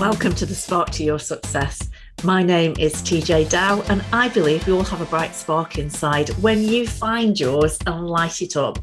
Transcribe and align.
Welcome 0.00 0.36
to 0.36 0.46
the 0.46 0.54
Spark 0.54 0.90
to 0.90 1.02
Your 1.02 1.18
Success. 1.18 1.90
My 2.22 2.40
name 2.40 2.72
is 2.78 2.94
TeeJay 3.02 3.50
Dow, 3.50 3.82
and 3.88 4.04
I 4.12 4.28
believe 4.28 4.64
we 4.64 4.72
all 4.72 4.84
have 4.84 5.00
a 5.00 5.06
bright 5.06 5.34
spark 5.34 5.76
inside. 5.76 6.28
When 6.40 6.62
you 6.62 6.86
find 6.86 7.38
yours 7.38 7.80
and 7.84 8.08
light 8.08 8.40
it 8.40 8.56
up, 8.56 8.78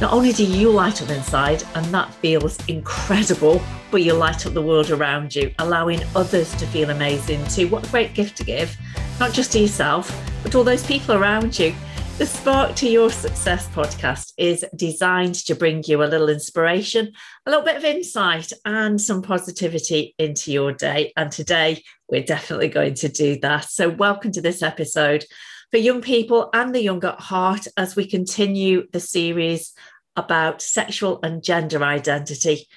not 0.00 0.14
only 0.14 0.32
do 0.32 0.42
you 0.42 0.70
light 0.70 1.02
up 1.02 1.10
inside, 1.10 1.62
and 1.74 1.84
that 1.92 2.14
feels 2.14 2.56
incredible, 2.66 3.60
but 3.90 4.02
you 4.02 4.14
light 4.14 4.46
up 4.46 4.54
the 4.54 4.62
world 4.62 4.90
around 4.90 5.36
you, 5.36 5.52
allowing 5.58 6.00
others 6.16 6.54
to 6.54 6.66
feel 6.68 6.88
amazing 6.88 7.44
too. 7.48 7.68
What 7.68 7.86
a 7.86 7.90
great 7.90 8.14
gift 8.14 8.38
to 8.38 8.44
give, 8.44 8.74
not 9.20 9.34
just 9.34 9.52
to 9.52 9.58
yourself, 9.58 10.18
but 10.42 10.54
all 10.54 10.64
those 10.64 10.86
people 10.86 11.14
around 11.14 11.58
you. 11.58 11.74
The 12.16 12.26
Spark 12.26 12.76
to 12.76 12.88
Your 12.88 13.10
Success 13.10 13.66
podcast 13.70 14.34
is 14.38 14.64
designed 14.76 15.34
to 15.46 15.56
bring 15.56 15.82
you 15.84 16.00
a 16.00 16.06
little 16.06 16.28
inspiration, 16.28 17.10
a 17.44 17.50
little 17.50 17.64
bit 17.64 17.76
of 17.76 17.84
insight, 17.84 18.52
and 18.64 19.00
some 19.00 19.20
positivity 19.20 20.14
into 20.16 20.52
your 20.52 20.70
day. 20.70 21.12
And 21.16 21.32
today, 21.32 21.82
we're 22.08 22.22
definitely 22.22 22.68
going 22.68 22.94
to 22.94 23.08
do 23.08 23.40
that. 23.40 23.64
So, 23.64 23.88
welcome 23.88 24.30
to 24.30 24.40
this 24.40 24.62
episode 24.62 25.24
for 25.72 25.78
young 25.78 26.02
people 26.02 26.50
and 26.54 26.72
the 26.72 26.84
young 26.84 27.04
at 27.04 27.18
heart 27.18 27.66
as 27.76 27.96
we 27.96 28.06
continue 28.06 28.86
the 28.92 29.00
series 29.00 29.72
about 30.14 30.62
sexual 30.62 31.18
and 31.24 31.42
gender 31.42 31.82
identity. 31.82 32.68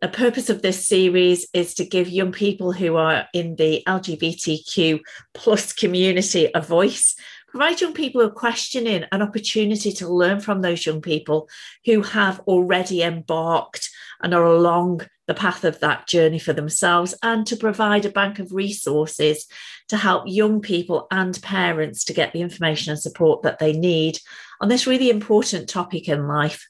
The 0.00 0.08
purpose 0.08 0.50
of 0.50 0.62
this 0.62 0.86
series 0.86 1.48
is 1.52 1.74
to 1.74 1.84
give 1.84 2.08
young 2.08 2.30
people 2.30 2.70
who 2.70 2.94
are 2.94 3.26
in 3.34 3.56
the 3.56 3.82
LGBTQ 3.88 5.00
plus 5.32 5.72
community 5.72 6.48
a 6.54 6.60
voice 6.60 7.16
provide 7.54 7.80
young 7.80 7.92
people 7.94 8.20
who 8.20 8.26
are 8.26 8.32
questioning 8.32 9.04
an 9.12 9.22
opportunity 9.22 9.92
to 9.92 10.08
learn 10.08 10.40
from 10.40 10.60
those 10.60 10.84
young 10.84 11.00
people 11.00 11.48
who 11.84 12.02
have 12.02 12.40
already 12.48 13.00
embarked 13.00 13.90
and 14.20 14.34
are 14.34 14.44
along 14.44 15.00
the 15.28 15.34
path 15.34 15.62
of 15.62 15.78
that 15.78 16.08
journey 16.08 16.40
for 16.40 16.52
themselves 16.52 17.14
and 17.22 17.46
to 17.46 17.54
provide 17.54 18.04
a 18.04 18.10
bank 18.10 18.40
of 18.40 18.50
resources 18.50 19.46
to 19.86 19.96
help 19.96 20.24
young 20.26 20.60
people 20.60 21.06
and 21.12 21.40
parents 21.42 22.02
to 22.02 22.12
get 22.12 22.32
the 22.32 22.40
information 22.40 22.90
and 22.90 22.98
support 22.98 23.42
that 23.42 23.60
they 23.60 23.72
need 23.72 24.18
on 24.60 24.68
this 24.68 24.88
really 24.88 25.08
important 25.08 25.68
topic 25.68 26.08
in 26.08 26.26
life. 26.26 26.66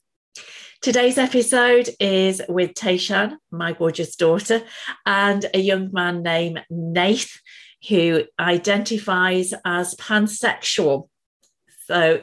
Today's 0.83 1.17
episode 1.17 1.89
is 1.99 2.43
with 2.47 2.75
Tayshan, 2.75 3.39
my 3.51 3.73
gorgeous 3.73 4.17
daughter, 4.17 4.63
and 5.07 5.47
a 5.55 5.59
young 5.59 5.91
man 5.95 6.23
named 6.23 6.63
Nath 6.69 7.41
who 7.89 8.25
identifies 8.39 9.53
as 9.65 9.95
pansexual. 9.97 11.09
So, 11.87 12.23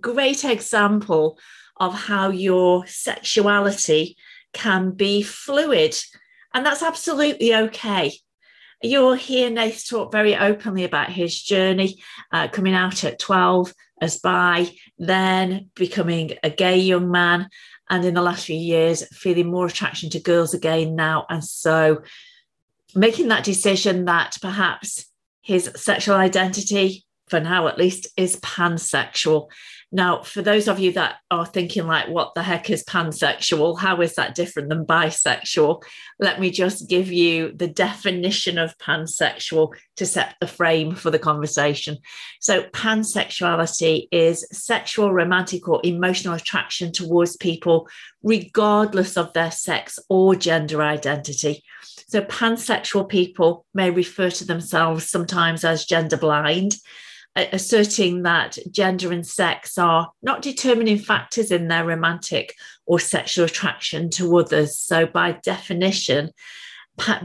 great 0.00 0.44
example 0.44 1.38
of 1.76 1.94
how 1.94 2.30
your 2.30 2.86
sexuality 2.86 4.16
can 4.52 4.90
be 4.92 5.22
fluid. 5.22 5.96
And 6.54 6.64
that's 6.64 6.82
absolutely 6.82 7.54
okay. 7.54 8.12
You'll 8.82 9.14
hear 9.14 9.50
Nath 9.50 9.88
talk 9.88 10.12
very 10.12 10.36
openly 10.36 10.84
about 10.84 11.10
his 11.10 11.40
journey 11.40 12.00
uh, 12.32 12.48
coming 12.48 12.74
out 12.74 13.04
at 13.04 13.18
12 13.18 13.74
as 14.00 14.18
bi, 14.18 14.70
then 14.98 15.70
becoming 15.74 16.32
a 16.44 16.50
gay 16.50 16.78
young 16.78 17.10
man, 17.10 17.48
and 17.90 18.04
in 18.04 18.14
the 18.14 18.22
last 18.22 18.46
few 18.46 18.56
years, 18.56 19.04
feeling 19.08 19.50
more 19.50 19.66
attraction 19.66 20.10
to 20.10 20.20
girls 20.20 20.54
again 20.54 20.94
now. 20.94 21.26
And 21.28 21.42
so 21.44 22.02
making 22.94 23.28
that 23.28 23.44
decision 23.44 24.06
that 24.06 24.36
perhaps 24.40 25.06
his 25.42 25.70
sexual 25.76 26.16
identity, 26.16 27.04
for 27.28 27.40
now 27.40 27.68
at 27.68 27.78
least, 27.78 28.08
is 28.16 28.36
pansexual. 28.36 29.48
Now, 29.90 30.22
for 30.22 30.42
those 30.42 30.68
of 30.68 30.78
you 30.78 30.92
that 30.92 31.16
are 31.30 31.46
thinking, 31.46 31.86
like, 31.86 32.08
what 32.08 32.34
the 32.34 32.42
heck 32.42 32.68
is 32.68 32.84
pansexual? 32.84 33.78
How 33.78 34.02
is 34.02 34.16
that 34.16 34.34
different 34.34 34.68
than 34.68 34.84
bisexual? 34.84 35.82
Let 36.18 36.40
me 36.40 36.50
just 36.50 36.90
give 36.90 37.10
you 37.10 37.52
the 37.52 37.68
definition 37.68 38.58
of 38.58 38.76
pansexual 38.76 39.72
to 39.96 40.04
set 40.04 40.34
the 40.40 40.46
frame 40.46 40.94
for 40.94 41.10
the 41.10 41.18
conversation. 41.18 41.96
So, 42.38 42.64
pansexuality 42.64 44.08
is 44.12 44.46
sexual, 44.52 45.14
romantic, 45.14 45.66
or 45.68 45.80
emotional 45.82 46.34
attraction 46.34 46.92
towards 46.92 47.38
people, 47.38 47.88
regardless 48.22 49.16
of 49.16 49.32
their 49.32 49.50
sex 49.50 49.98
or 50.10 50.34
gender 50.34 50.82
identity. 50.82 51.64
So, 52.08 52.20
pansexual 52.20 53.08
people 53.08 53.64
may 53.72 53.88
refer 53.88 54.28
to 54.28 54.44
themselves 54.44 55.08
sometimes 55.08 55.64
as 55.64 55.86
gender 55.86 56.18
blind, 56.18 56.74
asserting 57.52 58.22
that 58.22 58.58
gender 58.70 59.12
and 59.12 59.26
sex 59.26 59.78
are 59.78 60.10
not 60.22 60.42
determining 60.42 60.98
factors 60.98 61.50
in 61.50 61.68
their 61.68 61.84
romantic 61.84 62.54
or 62.86 62.98
sexual 62.98 63.44
attraction 63.44 64.10
to 64.10 64.36
others. 64.38 64.78
So, 64.78 65.06
by 65.06 65.32
definition, 65.42 66.30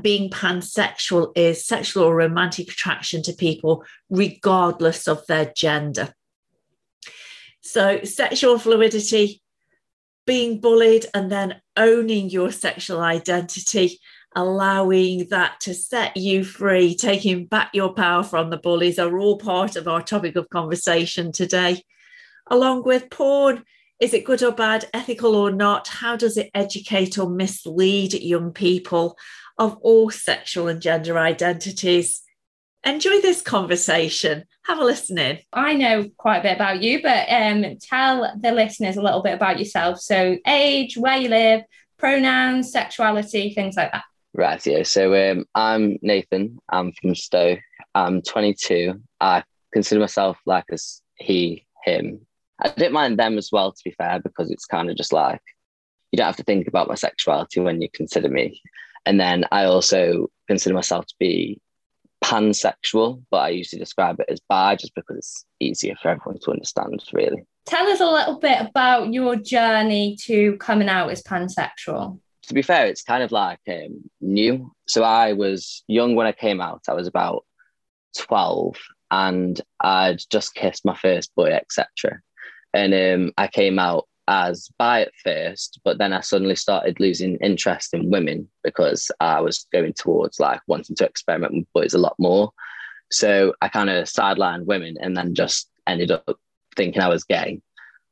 being 0.01 0.29
pansexual 0.29 1.31
is 1.35 1.66
sexual 1.66 2.03
or 2.03 2.16
romantic 2.16 2.72
attraction 2.72 3.24
to 3.24 3.34
people 3.34 3.84
regardless 4.09 5.07
of 5.07 5.25
their 5.28 5.51
gender. 5.56 6.13
So, 7.62 8.03
sexual 8.03 8.59
fluidity, 8.59 9.41
being 10.28 10.59
bullied, 10.59 11.06
and 11.13 11.31
then 11.31 11.62
owning 11.78 12.30
your 12.30 12.51
sexual 12.51 13.01
identity 13.01 14.00
allowing 14.35 15.27
that 15.29 15.59
to 15.61 15.73
set 15.73 16.16
you 16.17 16.44
free, 16.44 16.95
taking 16.95 17.45
back 17.45 17.71
your 17.73 17.94
power 17.94 18.23
from 18.23 18.49
the 18.49 18.57
bullies 18.57 18.99
are 18.99 19.17
all 19.17 19.38
part 19.38 19.75
of 19.75 19.88
our 19.88 20.01
topic 20.01 20.35
of 20.35 20.49
conversation 20.49 21.31
today. 21.31 21.83
Along 22.49 22.83
with 22.83 23.09
porn, 23.09 23.63
is 23.99 24.13
it 24.13 24.25
good 24.25 24.44
or 24.44 24.51
bad, 24.51 24.89
ethical 24.94 25.35
or 25.35 25.51
not? 25.51 25.88
How 25.88 26.16
does 26.16 26.38
it 26.38 26.51
educate 26.53 27.17
or 27.17 27.29
mislead 27.29 28.13
young 28.13 28.51
people 28.51 29.17
of 29.57 29.77
all 29.77 30.09
sexual 30.09 30.67
and 30.67 30.81
gender 30.81 31.17
identities? 31.17 32.21
Enjoy 32.85 33.21
this 33.21 33.41
conversation. 33.41 34.44
Have 34.65 34.79
a 34.79 34.83
listen 34.83 35.17
in. 35.17 35.39
I 35.53 35.75
know 35.75 36.09
quite 36.17 36.39
a 36.39 36.44
bit 36.44 36.55
about 36.55 36.81
you, 36.81 37.01
but 37.01 37.27
um, 37.29 37.77
tell 37.79 38.33
the 38.38 38.51
listeners 38.51 38.97
a 38.97 39.01
little 39.01 39.21
bit 39.21 39.35
about 39.35 39.57
yourself. 39.57 40.00
So, 40.00 40.38
age, 40.45 40.97
where 40.97 41.17
you 41.17 41.29
live, 41.29 41.61
pronouns, 41.97 42.73
sexuality, 42.73 43.53
things 43.53 43.77
like 43.77 43.94
that. 43.94 44.03
Right, 44.33 44.66
yeah. 44.66 44.83
So 44.83 45.13
um, 45.13 45.45
I'm 45.53 45.97
Nathan. 46.01 46.57
I'm 46.69 46.91
from 46.94 47.13
Stoke. 47.13 47.59
I'm 47.94 48.21
22. 48.21 48.99
I 49.21 49.44
consider 49.71 50.01
myself 50.01 50.38
like 50.45 50.66
as 50.71 51.01
he, 51.16 51.67
him. 51.85 52.25
I 52.59 52.69
don't 52.69 52.94
mind 52.94 53.19
them 53.19 53.38
as 53.38 53.49
well, 53.51 53.71
to 53.71 53.81
be 53.83 53.91
fair, 53.91 54.19
because 54.19 54.49
it's 54.49 54.66
kind 54.66 54.89
of 54.89 54.97
just 54.97 55.13
like 55.13 55.41
you 56.11 56.17
don't 56.17 56.25
have 56.25 56.38
to 56.38 56.44
think 56.44 56.67
about 56.67 56.88
my 56.88 56.95
sexuality 56.95 57.59
when 57.59 57.81
you 57.81 57.89
consider 57.94 58.29
me. 58.29 58.61
And 59.05 59.19
then 59.19 59.45
I 59.51 59.66
also 59.66 60.27
consider 60.47 60.73
myself 60.73 61.05
to 61.07 61.15
be 61.19 61.59
pansexual, 62.23 63.21
but 63.29 63.38
I 63.38 63.50
usually 63.50 63.79
describe 63.79 64.19
it 64.19 64.29
as 64.29 64.39
bi 64.47 64.75
just 64.75 64.95
because 64.95 65.17
it's 65.17 65.45
easier 65.59 65.95
for 66.01 66.09
everyone 66.09 66.39
to 66.39 66.51
understand, 66.51 67.03
really. 67.11 67.44
Tell 67.65 67.85
us 67.88 68.00
a 68.00 68.05
little 68.05 68.39
bit 68.39 68.61
about 68.61 69.13
your 69.13 69.35
journey 69.35 70.17
to 70.21 70.57
coming 70.57 70.89
out 70.89 71.11
as 71.11 71.21
pansexual 71.21 72.19
to 72.48 72.54
be 72.54 72.62
fair, 72.62 72.88
it's 72.88 73.04
kind 73.04 73.24
of 73.24 73.31
like 73.31 73.59
um, 73.70 74.09
new. 74.22 74.72
So 74.88 75.04
I 75.04 75.34
was 75.34 75.84
young 75.88 76.16
when 76.16 76.28
I 76.28 76.31
came 76.31 76.62
out. 76.62 76.84
I 76.88 76.94
was 76.94 77.08
about 77.08 77.46
12 78.18 78.76
and 79.12 79.62
I'd 79.80 80.22
just 80.30 80.56
kissed 80.56 80.86
my 80.86 80.96
first 80.96 81.34
boy, 81.36 81.52
etc. 81.54 82.22
And 82.74 82.94
um, 82.94 83.34
I 83.38 83.48
came 83.48 83.80
out 83.80 84.08
as 84.28 84.70
bi 84.78 85.02
at 85.02 85.12
first, 85.24 85.80
but 85.84 85.98
then 85.98 86.14
I 86.14 86.22
suddenly 86.22 86.56
started 86.56 87.00
losing 87.00 87.38
interest 87.38 87.94
in 87.94 88.09
women 88.09 88.50
because 88.64 89.12
I 89.20 89.42
was 89.42 89.68
going 89.72 89.94
towards 89.94 90.40
like 90.40 90.62
wanting 90.68 90.96
to 90.98 91.06
experiment 91.06 91.54
with 91.54 91.74
boys 91.74 91.94
a 91.94 92.00
lot 92.00 92.16
more. 92.18 92.52
So 93.12 93.54
I 93.62 93.68
kind 93.68 93.90
of 93.90 94.06
sidelined 94.06 94.66
women 94.66 94.98
and 95.00 95.16
then 95.16 95.36
just 95.36 95.70
ended 95.88 96.12
up 96.12 96.40
thinking 96.75 97.02
I 97.02 97.10
was 97.10 97.24
gay 97.24 97.62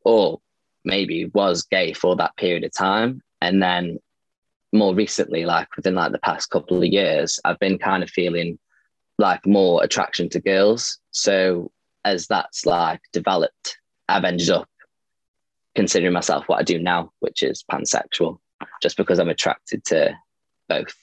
or 0.04 0.40
maybe 0.84 1.26
was 1.26 1.64
gay 1.64 1.94
for 1.94 2.16
that 2.18 2.36
period 2.38 2.64
of 2.64 2.74
time. 2.74 3.22
And 3.42 3.62
then 3.62 3.98
more 4.74 4.96
recently, 4.96 5.46
like 5.46 5.76
within 5.76 5.96
like 5.96 6.12
the 6.12 6.20
past 6.20 6.50
couple 6.50 6.78
of 6.78 6.86
years, 6.86 7.40
I've 7.44 7.60
been 7.60 7.78
kind 7.78 8.04
of 8.04 8.10
feeling 8.10 8.60
like 9.18 9.46
more 9.46 9.84
attraction 9.84 10.30
to 10.30 10.40
girls. 10.40 11.00
So 11.12 11.72
as 12.06 12.28
that's 12.28 12.66
like 12.66 13.02
developed, 13.12 13.78
I've 14.08 14.24
ended 14.24 14.50
up 14.50 14.68
considering 15.76 16.14
myself 16.14 16.48
what 16.48 16.60
I 16.60 16.64
do 16.64 16.80
now, 16.80 17.12
which 17.20 17.44
is 17.44 17.64
pansexual, 17.72 18.40
just 18.82 18.98
because 18.98 19.20
I'm 19.20 19.30
attracted 19.30 19.84
to 19.86 20.16
both. 20.68 20.96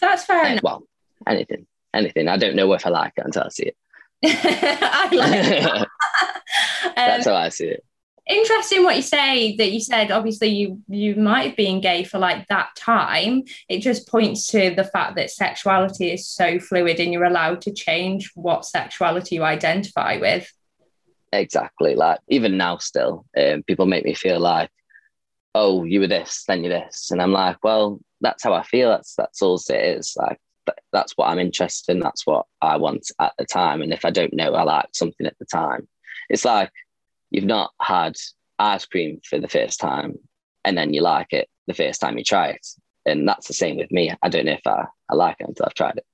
That's 0.00 0.24
fair 0.24 0.46
enough. 0.46 0.62
Well, 0.62 0.82
anything, 1.26 1.66
anything. 1.94 2.28
I 2.28 2.36
don't 2.36 2.56
know 2.56 2.72
if 2.74 2.86
I 2.86 2.90
like 2.90 3.14
it 3.16 3.24
until 3.24 3.44
I 3.44 3.48
see 3.48 3.72
it. 3.72 3.76
I 4.24 5.08
like. 5.14 5.88
That's 6.96 7.26
um, 7.26 7.32
how 7.34 7.38
I 7.38 7.48
see 7.48 7.66
it 7.66 7.84
interesting 8.26 8.82
what 8.82 8.96
you 8.96 9.02
say 9.02 9.56
that 9.56 9.70
you 9.70 9.80
said 9.80 10.10
obviously 10.10 10.48
you 10.48 10.80
you 10.88 11.14
might 11.14 11.48
have 11.48 11.56
been 11.56 11.80
gay 11.80 12.02
for 12.02 12.18
like 12.18 12.46
that 12.48 12.68
time 12.76 13.42
it 13.68 13.80
just 13.80 14.08
points 14.08 14.48
to 14.48 14.74
the 14.74 14.84
fact 14.84 15.14
that 15.14 15.30
sexuality 15.30 16.12
is 16.12 16.26
so 16.26 16.58
fluid 16.58 16.98
and 16.98 17.12
you're 17.12 17.24
allowed 17.24 17.60
to 17.60 17.72
change 17.72 18.30
what 18.34 18.64
sexuality 18.64 19.36
you 19.36 19.44
identify 19.44 20.16
with 20.18 20.52
exactly 21.32 21.94
like 21.94 22.18
even 22.28 22.56
now 22.56 22.76
still 22.78 23.24
um, 23.38 23.62
people 23.62 23.86
make 23.86 24.04
me 24.04 24.14
feel 24.14 24.40
like 24.40 24.70
oh, 25.56 25.84
you 25.84 26.00
were 26.00 26.06
this, 26.06 26.44
then 26.46 26.62
you're 26.62 26.80
this. 26.82 27.10
And 27.10 27.22
I'm 27.22 27.32
like, 27.32 27.56
well, 27.64 27.98
that's 28.20 28.44
how 28.44 28.52
I 28.52 28.62
feel. 28.62 28.90
That's 28.90 29.14
that's 29.14 29.40
all 29.40 29.58
it 29.70 29.98
is. 29.98 30.14
Like 30.16 30.38
that's 30.92 31.12
what 31.16 31.28
I'm 31.28 31.38
interested 31.38 31.92
in. 31.92 32.00
That's 32.00 32.26
what 32.26 32.46
I 32.60 32.76
want 32.76 33.10
at 33.18 33.32
the 33.38 33.46
time. 33.46 33.80
And 33.80 33.92
if 33.92 34.04
I 34.04 34.10
don't 34.10 34.34
know 34.34 34.54
I 34.54 34.64
like 34.64 34.88
something 34.92 35.26
at 35.26 35.38
the 35.38 35.46
time, 35.46 35.88
it's 36.28 36.44
like 36.44 36.70
you've 37.30 37.44
not 37.44 37.70
had 37.80 38.16
ice 38.58 38.86
cream 38.86 39.20
for 39.24 39.38
the 39.38 39.48
first 39.48 39.80
time 39.80 40.14
and 40.64 40.76
then 40.76 40.92
you 40.92 41.02
like 41.02 41.32
it 41.32 41.48
the 41.66 41.74
first 41.74 42.00
time 42.00 42.18
you 42.18 42.24
try 42.24 42.48
it. 42.48 42.66
And 43.04 43.28
that's 43.28 43.46
the 43.46 43.54
same 43.54 43.76
with 43.76 43.90
me. 43.92 44.12
I 44.22 44.28
don't 44.28 44.46
know 44.46 44.52
if 44.52 44.66
I, 44.66 44.86
I 45.08 45.14
like 45.14 45.36
it 45.40 45.48
until 45.48 45.66
I've 45.66 45.74
tried 45.74 45.96
it. 45.98 46.06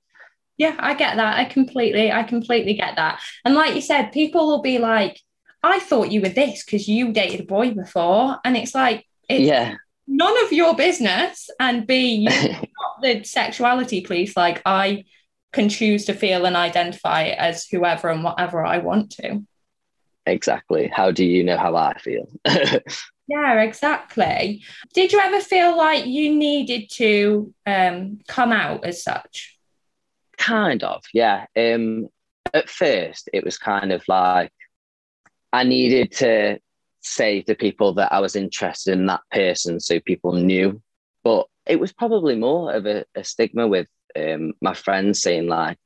Yeah, 0.57 0.75
I 0.77 0.93
get 0.93 1.15
that. 1.15 1.39
I 1.39 1.45
completely, 1.45 2.11
I 2.11 2.23
completely 2.23 2.75
get 2.75 2.95
that. 2.97 3.19
And 3.43 3.55
like 3.55 3.73
you 3.73 3.81
said, 3.81 4.11
people 4.11 4.45
will 4.45 4.61
be 4.61 4.77
like, 4.77 5.19
I 5.63 5.79
thought 5.79 6.11
you 6.11 6.21
were 6.21 6.29
this 6.29 6.63
because 6.63 6.87
you 6.87 7.11
dated 7.11 7.41
a 7.41 7.45
boy 7.45 7.71
before. 7.71 8.37
And 8.45 8.55
it's 8.55 8.75
like, 8.75 9.05
it's 9.27 9.45
yeah. 9.45 9.75
none 10.07 10.45
of 10.45 10.53
your 10.53 10.75
business. 10.75 11.49
And 11.59 11.87
B, 11.87 12.27
you 12.29 12.29
not 12.51 13.01
the 13.01 13.23
sexuality 13.23 14.01
police. 14.01 14.37
Like, 14.37 14.61
I 14.65 15.05
can 15.51 15.69
choose 15.69 16.05
to 16.05 16.13
feel 16.13 16.45
and 16.45 16.55
identify 16.55 17.27
as 17.27 17.65
whoever 17.65 18.09
and 18.09 18.23
whatever 18.23 18.63
I 18.63 18.79
want 18.79 19.11
to. 19.11 19.43
Exactly. 20.25 20.87
How 20.87 21.11
do 21.11 21.25
you 21.25 21.43
know 21.43 21.57
how 21.57 21.75
I 21.75 21.97
feel? 21.99 22.27
yeah, 23.27 23.61
exactly. 23.61 24.63
Did 24.93 25.11
you 25.11 25.19
ever 25.19 25.39
feel 25.39 25.75
like 25.75 26.05
you 26.05 26.33
needed 26.33 26.89
to 26.91 27.53
um, 27.65 28.19
come 28.27 28.51
out 28.51 28.85
as 28.85 29.03
such? 29.03 29.57
Kind 30.37 30.83
of, 30.83 31.03
yeah. 31.13 31.45
Um, 31.57 32.07
at 32.53 32.69
first, 32.69 33.29
it 33.33 33.43
was 33.43 33.57
kind 33.57 33.91
of 33.91 34.03
like 34.07 34.51
I 35.51 35.63
needed 35.63 36.11
to 36.13 36.59
say 37.01 37.41
to 37.41 37.55
people 37.55 37.93
that 37.93 38.11
I 38.11 38.19
was 38.19 38.35
interested 38.35 38.93
in 38.93 39.05
that 39.07 39.21
person 39.31 39.79
so 39.79 39.99
people 39.99 40.33
knew. 40.33 40.81
But 41.23 41.47
it 41.65 41.79
was 41.79 41.93
probably 41.93 42.35
more 42.35 42.73
of 42.73 42.85
a, 42.85 43.05
a 43.15 43.23
stigma 43.23 43.67
with 43.67 43.87
um, 44.15 44.53
my 44.61 44.73
friends 44.73 45.21
saying, 45.21 45.47
like, 45.47 45.77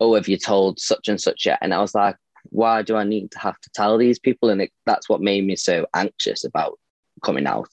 oh, 0.00 0.14
have 0.14 0.28
you 0.28 0.36
told 0.36 0.80
such 0.80 1.08
and 1.08 1.20
such 1.20 1.46
yet? 1.46 1.58
And 1.62 1.72
I 1.72 1.80
was 1.80 1.94
like, 1.94 2.16
why 2.50 2.82
do 2.82 2.96
I 2.96 3.04
need 3.04 3.30
to 3.32 3.38
have 3.38 3.58
to 3.60 3.70
tell 3.74 3.98
these 3.98 4.18
people? 4.18 4.50
And 4.50 4.62
it, 4.62 4.72
that's 4.86 5.08
what 5.08 5.20
made 5.20 5.46
me 5.46 5.56
so 5.56 5.86
anxious 5.94 6.44
about 6.44 6.78
coming 7.22 7.46
out. 7.46 7.70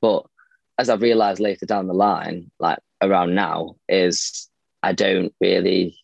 But 0.00 0.26
as 0.78 0.88
I 0.88 0.94
realized 0.94 1.40
later 1.40 1.66
down 1.66 1.86
the 1.86 1.94
line, 1.94 2.50
like 2.58 2.78
around 3.02 3.34
now, 3.34 3.76
is 3.88 4.48
I 4.82 4.92
don't 4.92 5.34
really, 5.40 5.98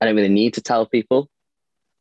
I 0.00 0.06
don't 0.06 0.16
really 0.16 0.28
need 0.28 0.54
to 0.54 0.62
tell 0.62 0.86
people. 0.86 1.28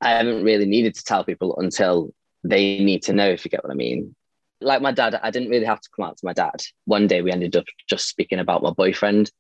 I 0.02 0.12
haven't 0.12 0.44
really 0.44 0.66
needed 0.66 0.96
to 0.96 1.04
tell 1.04 1.24
people 1.24 1.56
until 1.58 2.14
they 2.44 2.80
need 2.80 3.04
to 3.04 3.14
know, 3.14 3.30
if 3.30 3.46
you 3.46 3.50
get 3.50 3.64
what 3.64 3.72
I 3.72 3.76
mean. 3.76 4.16
Like 4.62 4.82
my 4.82 4.92
dad, 4.92 5.20
I 5.22 5.32
didn't 5.32 5.50
really 5.50 5.66
have 5.66 5.82
to 5.82 5.90
come 5.96 6.06
out 6.06 6.18
to 6.18 6.26
my 6.26 6.34
dad. 6.34 6.64
One 6.86 7.08
day 7.08 7.22
we 7.22 7.32
ended 7.32 7.56
up 7.56 7.66
just 7.90 8.08
speaking 8.08 8.40
about 8.40 8.64
my 8.64 8.72
boyfriend, 8.72 9.32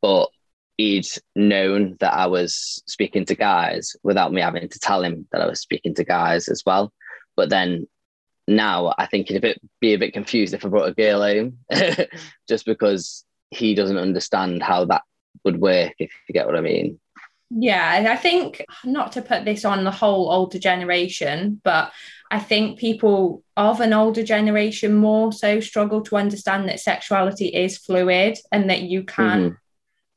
but 0.00 0.28
he'd 0.76 1.06
known 1.36 1.96
that 2.00 2.14
I 2.14 2.26
was 2.26 2.82
speaking 2.86 3.24
to 3.26 3.34
guys 3.34 3.94
without 4.02 4.32
me 4.32 4.40
having 4.40 4.68
to 4.68 4.78
tell 4.78 5.02
him 5.02 5.26
that 5.32 5.40
I 5.40 5.46
was 5.46 5.60
speaking 5.60 5.94
to 5.94 6.04
guys 6.04 6.48
as 6.48 6.62
well. 6.64 6.92
But 7.36 7.50
then 7.50 7.86
now 8.48 8.94
I 8.98 9.06
think 9.06 9.28
he'd 9.28 9.36
a 9.36 9.40
bit, 9.40 9.60
be 9.80 9.94
a 9.94 9.98
bit 9.98 10.12
confused 10.12 10.54
if 10.54 10.64
I 10.64 10.68
brought 10.68 10.88
a 10.88 10.94
girl 10.94 11.22
home, 11.22 11.58
just 12.48 12.66
because 12.66 13.24
he 13.50 13.74
doesn't 13.74 13.98
understand 13.98 14.62
how 14.62 14.86
that 14.86 15.02
would 15.44 15.60
work, 15.60 15.94
if 15.98 16.12
you 16.28 16.32
get 16.32 16.46
what 16.46 16.56
I 16.56 16.60
mean. 16.60 16.98
Yeah, 17.54 18.08
I 18.10 18.16
think 18.16 18.64
not 18.82 19.12
to 19.12 19.22
put 19.22 19.44
this 19.44 19.64
on 19.66 19.84
the 19.84 19.90
whole 19.90 20.30
older 20.30 20.58
generation, 20.58 21.60
but 21.62 21.92
I 22.30 22.38
think 22.38 22.78
people 22.78 23.42
of 23.58 23.80
an 23.82 23.92
older 23.92 24.22
generation 24.22 24.94
more 24.94 25.34
so 25.34 25.60
struggle 25.60 26.00
to 26.04 26.16
understand 26.16 26.66
that 26.68 26.80
sexuality 26.80 27.48
is 27.48 27.76
fluid 27.76 28.38
and 28.50 28.70
that 28.70 28.82
you 28.82 29.04
can 29.04 29.40
mm-hmm. 29.40 29.54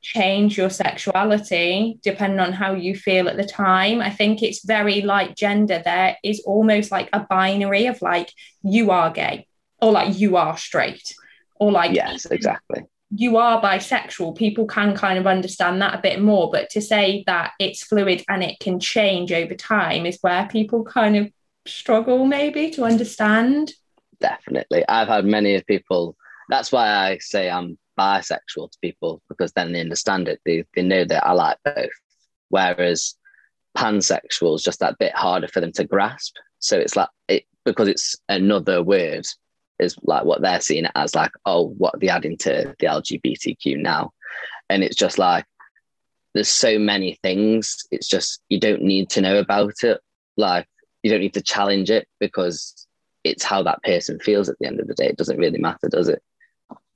Change 0.06 0.56
your 0.56 0.70
sexuality 0.70 1.98
depending 2.02 2.40
on 2.40 2.52
how 2.52 2.72
you 2.72 2.94
feel 2.94 3.28
at 3.28 3.36
the 3.36 3.44
time. 3.44 4.00
I 4.00 4.10
think 4.10 4.42
it's 4.42 4.64
very 4.64 5.02
like 5.02 5.34
gender. 5.34 5.82
There 5.84 6.16
is 6.22 6.40
almost 6.46 6.90
like 6.90 7.08
a 7.12 7.20
binary 7.20 7.86
of 7.86 8.00
like, 8.02 8.32
you 8.62 8.90
are 8.90 9.10
gay 9.10 9.46
or 9.80 9.92
like 9.92 10.18
you 10.18 10.36
are 10.36 10.56
straight 10.56 11.14
or 11.56 11.72
like, 11.72 11.92
yes, 11.92 12.26
exactly 12.26 12.82
you 13.10 13.36
are 13.36 13.62
bisexual, 13.62 14.36
people 14.36 14.66
can 14.66 14.94
kind 14.94 15.18
of 15.18 15.26
understand 15.26 15.80
that 15.80 15.94
a 15.94 16.02
bit 16.02 16.20
more. 16.20 16.50
But 16.50 16.70
to 16.70 16.80
say 16.80 17.22
that 17.26 17.52
it's 17.60 17.84
fluid 17.84 18.24
and 18.28 18.42
it 18.42 18.58
can 18.58 18.80
change 18.80 19.32
over 19.32 19.54
time 19.54 20.06
is 20.06 20.18
where 20.22 20.48
people 20.48 20.84
kind 20.84 21.16
of 21.16 21.30
struggle, 21.66 22.26
maybe, 22.26 22.70
to 22.70 22.84
understand. 22.84 23.72
Definitely. 24.20 24.84
I've 24.88 25.08
had 25.08 25.24
many 25.24 25.60
people, 25.62 26.16
that's 26.48 26.72
why 26.72 26.88
I 26.88 27.18
say 27.18 27.48
I'm 27.48 27.78
bisexual 27.98 28.70
to 28.70 28.78
people, 28.82 29.22
because 29.28 29.52
then 29.52 29.72
they 29.72 29.80
understand 29.80 30.28
it. 30.28 30.40
They, 30.44 30.64
they 30.74 30.82
know 30.82 31.04
that 31.04 31.26
I 31.26 31.32
like 31.32 31.58
both. 31.64 31.90
Whereas 32.48 33.14
pansexual 33.76 34.56
is 34.56 34.62
just 34.62 34.80
that 34.80 34.98
bit 34.98 35.14
harder 35.14 35.48
for 35.48 35.60
them 35.60 35.72
to 35.72 35.84
grasp. 35.84 36.36
So 36.58 36.78
it's 36.78 36.96
like, 36.96 37.08
it 37.28 37.44
because 37.64 37.88
it's 37.88 38.16
another 38.28 38.82
word 38.82 39.26
is 39.78 39.96
like 40.02 40.24
what 40.24 40.40
they're 40.40 40.60
seeing 40.60 40.86
it 40.86 40.92
as 40.94 41.14
like, 41.14 41.32
oh, 41.44 41.68
what 41.76 41.98
they 42.00 42.08
adding 42.08 42.38
to 42.38 42.74
the 42.78 42.86
LGBTQ 42.86 43.78
now? 43.78 44.12
And 44.70 44.82
it's 44.82 44.96
just 44.96 45.18
like, 45.18 45.44
there's 46.34 46.48
so 46.48 46.78
many 46.78 47.18
things. 47.22 47.76
It's 47.90 48.08
just, 48.08 48.40
you 48.48 48.60
don't 48.60 48.82
need 48.82 49.10
to 49.10 49.20
know 49.20 49.38
about 49.38 49.82
it. 49.82 50.00
Like, 50.36 50.66
you 51.02 51.10
don't 51.10 51.20
need 51.20 51.34
to 51.34 51.42
challenge 51.42 51.90
it 51.90 52.08
because 52.20 52.86
it's 53.24 53.44
how 53.44 53.62
that 53.64 53.82
person 53.82 54.18
feels 54.20 54.48
at 54.48 54.56
the 54.60 54.66
end 54.66 54.80
of 54.80 54.86
the 54.86 54.94
day. 54.94 55.06
It 55.06 55.16
doesn't 55.16 55.38
really 55.38 55.58
matter, 55.58 55.88
does 55.88 56.08
it? 56.08 56.22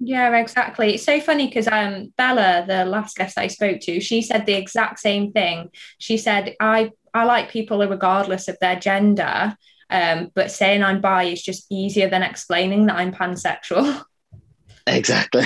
Yeah, 0.03 0.35
exactly. 0.39 0.95
It's 0.95 1.05
so 1.05 1.21
funny 1.21 1.47
because 1.47 1.69
um 1.69 2.13
Bella, 2.17 2.65
the 2.67 2.87
last 2.87 3.17
guest 3.17 3.37
I 3.39 3.49
spoke 3.49 3.81
to, 3.81 4.01
she 4.01 4.23
said 4.23 4.47
the 4.47 4.55
exact 4.55 4.99
same 4.99 5.31
thing. 5.33 5.71
She 5.99 6.17
said, 6.17 6.57
I 6.59 6.93
I 7.13 7.25
like 7.25 7.51
people 7.51 7.79
regardless 7.87 8.49
of 8.49 8.59
their 8.61 8.77
gender. 8.77 9.57
Um, 9.91 10.31
but 10.35 10.53
saying 10.53 10.83
I'm 10.83 11.01
bi 11.01 11.25
is 11.25 11.43
just 11.43 11.67
easier 11.69 12.09
than 12.09 12.23
explaining 12.23 12.87
that 12.87 12.97
I'm 12.97 13.13
pansexual. 13.13 14.05
Exactly. 14.87 15.45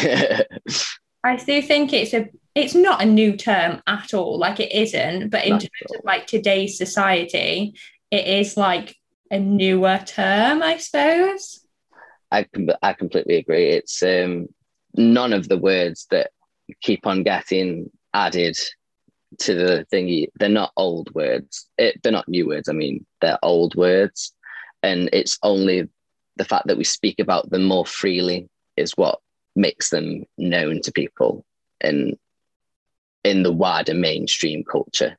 I 1.24 1.36
do 1.36 1.60
think 1.60 1.92
it's 1.92 2.14
a 2.14 2.28
it's 2.54 2.74
not 2.74 3.02
a 3.02 3.04
new 3.04 3.36
term 3.36 3.82
at 3.86 4.14
all. 4.14 4.38
Like 4.38 4.60
it 4.60 4.72
isn't, 4.72 5.28
but 5.30 5.44
in 5.44 5.50
not 5.50 5.60
terms 5.60 5.98
of 5.98 6.04
like 6.04 6.26
today's 6.26 6.78
society, 6.78 7.74
it 8.10 8.26
is 8.26 8.56
like 8.56 8.96
a 9.30 9.38
newer 9.38 9.98
term, 9.98 10.62
I 10.62 10.78
suppose. 10.78 11.63
I 12.34 12.46
I 12.82 12.92
completely 12.92 13.36
agree. 13.36 13.68
It's 13.70 14.02
um 14.02 14.48
none 14.96 15.32
of 15.32 15.48
the 15.48 15.58
words 15.58 16.06
that 16.10 16.30
keep 16.80 17.06
on 17.06 17.22
getting 17.22 17.90
added 18.12 18.56
to 19.40 19.54
the 19.54 19.86
thingy. 19.92 20.28
They're 20.38 20.48
not 20.48 20.72
old 20.76 21.14
words. 21.14 21.68
It, 21.78 22.02
they're 22.02 22.12
not 22.12 22.28
new 22.28 22.46
words. 22.46 22.68
I 22.68 22.72
mean, 22.72 23.04
they're 23.20 23.38
old 23.42 23.74
words, 23.74 24.32
and 24.82 25.08
it's 25.12 25.38
only 25.42 25.88
the 26.36 26.44
fact 26.44 26.66
that 26.66 26.78
we 26.78 26.84
speak 26.84 27.20
about 27.20 27.50
them 27.50 27.64
more 27.64 27.86
freely 27.86 28.48
is 28.76 28.92
what 28.96 29.20
makes 29.56 29.90
them 29.90 30.24
known 30.36 30.80
to 30.82 30.92
people 30.92 31.44
in 31.80 32.18
in 33.22 33.42
the 33.42 33.52
wider 33.52 33.94
mainstream 33.94 34.64
culture. 34.64 35.16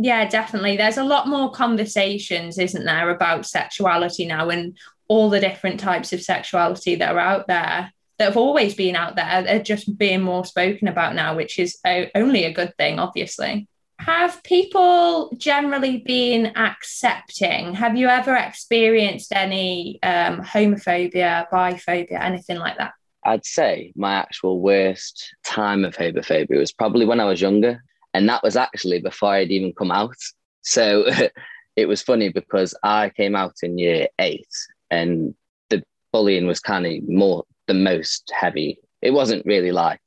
Yeah, 0.00 0.28
definitely. 0.28 0.76
There's 0.76 0.96
a 0.96 1.04
lot 1.04 1.26
more 1.26 1.50
conversations, 1.50 2.56
isn't 2.58 2.84
there, 2.84 3.10
about 3.10 3.46
sexuality 3.46 4.26
now 4.26 4.48
and 4.48 4.78
all 5.08 5.28
the 5.28 5.40
different 5.40 5.80
types 5.80 6.12
of 6.12 6.22
sexuality 6.22 6.94
that 6.94 7.14
are 7.14 7.18
out 7.18 7.48
there 7.48 7.92
that 8.18 8.24
have 8.24 8.36
always 8.36 8.74
been 8.74 8.94
out 8.94 9.16
there 9.16 9.44
are 9.48 9.58
just 9.58 9.98
being 9.98 10.20
more 10.22 10.44
spoken 10.44 10.86
about 10.86 11.14
now, 11.14 11.34
which 11.34 11.58
is 11.58 11.78
only 12.14 12.44
a 12.44 12.52
good 12.52 12.76
thing, 12.76 12.98
obviously. 12.98 13.66
Have 13.98 14.40
people 14.44 15.34
generally 15.36 15.98
been 15.98 16.52
accepting? 16.56 17.74
Have 17.74 17.96
you 17.96 18.06
ever 18.06 18.36
experienced 18.36 19.32
any 19.32 19.98
um, 20.04 20.42
homophobia, 20.42 21.48
biphobia, 21.50 22.20
anything 22.20 22.58
like 22.58 22.78
that? 22.78 22.92
I'd 23.24 23.44
say 23.44 23.92
my 23.96 24.14
actual 24.14 24.60
worst 24.60 25.34
time 25.44 25.84
of 25.84 25.96
homophobia 25.96 26.56
was 26.58 26.72
probably 26.72 27.04
when 27.04 27.18
I 27.18 27.24
was 27.24 27.40
younger. 27.40 27.82
And 28.18 28.28
that 28.28 28.42
was 28.42 28.56
actually 28.56 28.98
before 29.00 29.34
I'd 29.34 29.52
even 29.52 29.72
come 29.72 29.92
out. 29.92 30.16
So 30.62 31.06
it 31.76 31.86
was 31.86 32.02
funny 32.02 32.30
because 32.30 32.74
I 32.82 33.10
came 33.10 33.36
out 33.36 33.54
in 33.62 33.78
year 33.78 34.08
eight 34.18 34.48
and 34.90 35.36
the 35.70 35.84
bullying 36.12 36.48
was 36.48 36.58
kind 36.58 36.84
of 36.84 37.08
more 37.08 37.44
the 37.68 37.74
most 37.74 38.32
heavy. 38.34 38.80
It 39.02 39.12
wasn't 39.12 39.46
really 39.46 39.70
like 39.70 40.00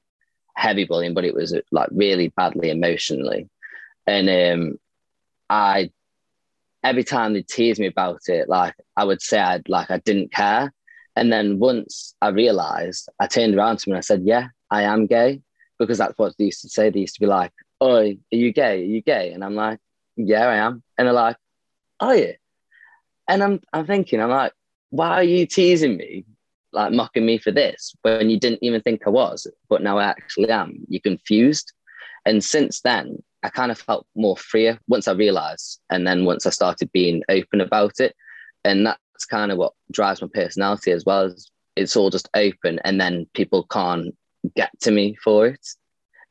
heavy 0.57 0.83
bullying, 0.83 1.13
but 1.13 1.23
it 1.23 1.33
was 1.33 1.57
like 1.71 1.87
really 1.93 2.33
badly 2.35 2.69
emotionally. 2.69 3.47
And 4.05 4.29
um, 4.29 4.77
I, 5.49 5.89
every 6.83 7.05
time 7.05 7.31
they 7.31 7.43
tease 7.43 7.79
me 7.79 7.87
about 7.87 8.27
it, 8.27 8.49
like 8.49 8.75
I 8.97 9.05
would 9.05 9.21
say 9.21 9.39
I'd 9.39 9.69
like 9.69 9.89
I 9.89 9.99
didn't 9.99 10.33
care. 10.33 10.73
And 11.15 11.31
then 11.31 11.59
once 11.59 12.13
I 12.21 12.27
realized, 12.27 13.07
I 13.21 13.27
turned 13.27 13.55
around 13.55 13.77
to 13.77 13.85
them 13.85 13.93
and 13.93 13.99
I 13.99 14.01
said, 14.01 14.23
"Yeah, 14.25 14.47
I 14.69 14.81
am 14.81 15.07
gay," 15.07 15.41
because 15.79 15.97
that's 15.97 16.17
what 16.17 16.33
they 16.37 16.45
used 16.45 16.61
to 16.63 16.69
say. 16.69 16.89
They 16.89 16.99
used 16.99 17.15
to 17.15 17.21
be 17.21 17.27
like, 17.27 17.51
"Oh, 17.81 17.97
are 17.97 18.13
you 18.31 18.53
gay? 18.53 18.81
Are 18.81 18.85
you 18.85 19.01
gay?" 19.01 19.33
And 19.33 19.43
I'm 19.43 19.55
like, 19.55 19.79
"Yeah, 20.15 20.47
I 20.47 20.55
am." 20.57 20.83
And 20.97 21.07
they're 21.07 21.13
like, 21.13 21.37
oh, 21.99 22.07
"Are 22.07 22.15
you?" 22.15 22.35
And 23.27 23.43
I'm 23.43 23.61
I'm 23.73 23.85
thinking, 23.85 24.21
I'm 24.21 24.29
like, 24.29 24.53
"Why 24.91 25.09
are 25.09 25.23
you 25.23 25.45
teasing 25.45 25.97
me 25.97 26.25
like 26.73 26.93
mocking 26.93 27.25
me 27.25 27.37
for 27.37 27.51
this 27.51 27.93
when 28.01 28.29
you 28.29 28.39
didn't 28.39 28.63
even 28.63 28.81
think 28.81 29.01
I 29.05 29.09
was, 29.09 29.47
but 29.69 29.83
now 29.83 29.97
I 29.97 30.05
actually 30.05 30.49
am. 30.49 30.85
You're 30.87 31.01
confused. 31.01 31.73
And 32.25 32.43
since 32.43 32.81
then, 32.81 33.21
I 33.43 33.49
kind 33.49 33.71
of 33.71 33.79
felt 33.79 34.05
more 34.15 34.37
freer 34.37 34.79
once 34.87 35.07
I 35.07 35.13
realized, 35.13 35.79
and 35.89 36.05
then 36.05 36.25
once 36.25 36.45
I 36.45 36.51
started 36.51 36.91
being 36.91 37.23
open 37.29 37.61
about 37.61 37.99
it. 37.99 38.15
And 38.63 38.85
that's 38.85 39.25
kind 39.29 39.51
of 39.51 39.57
what 39.57 39.73
drives 39.91 40.21
my 40.21 40.27
personality 40.33 40.91
as 40.91 41.03
well. 41.05 41.25
As 41.25 41.49
it's 41.75 41.95
all 41.95 42.09
just 42.09 42.29
open, 42.35 42.79
and 42.83 43.01
then 43.01 43.27
people 43.33 43.63
can't 43.63 44.15
get 44.55 44.71
to 44.81 44.91
me 44.91 45.15
for 45.23 45.47
it. 45.47 45.67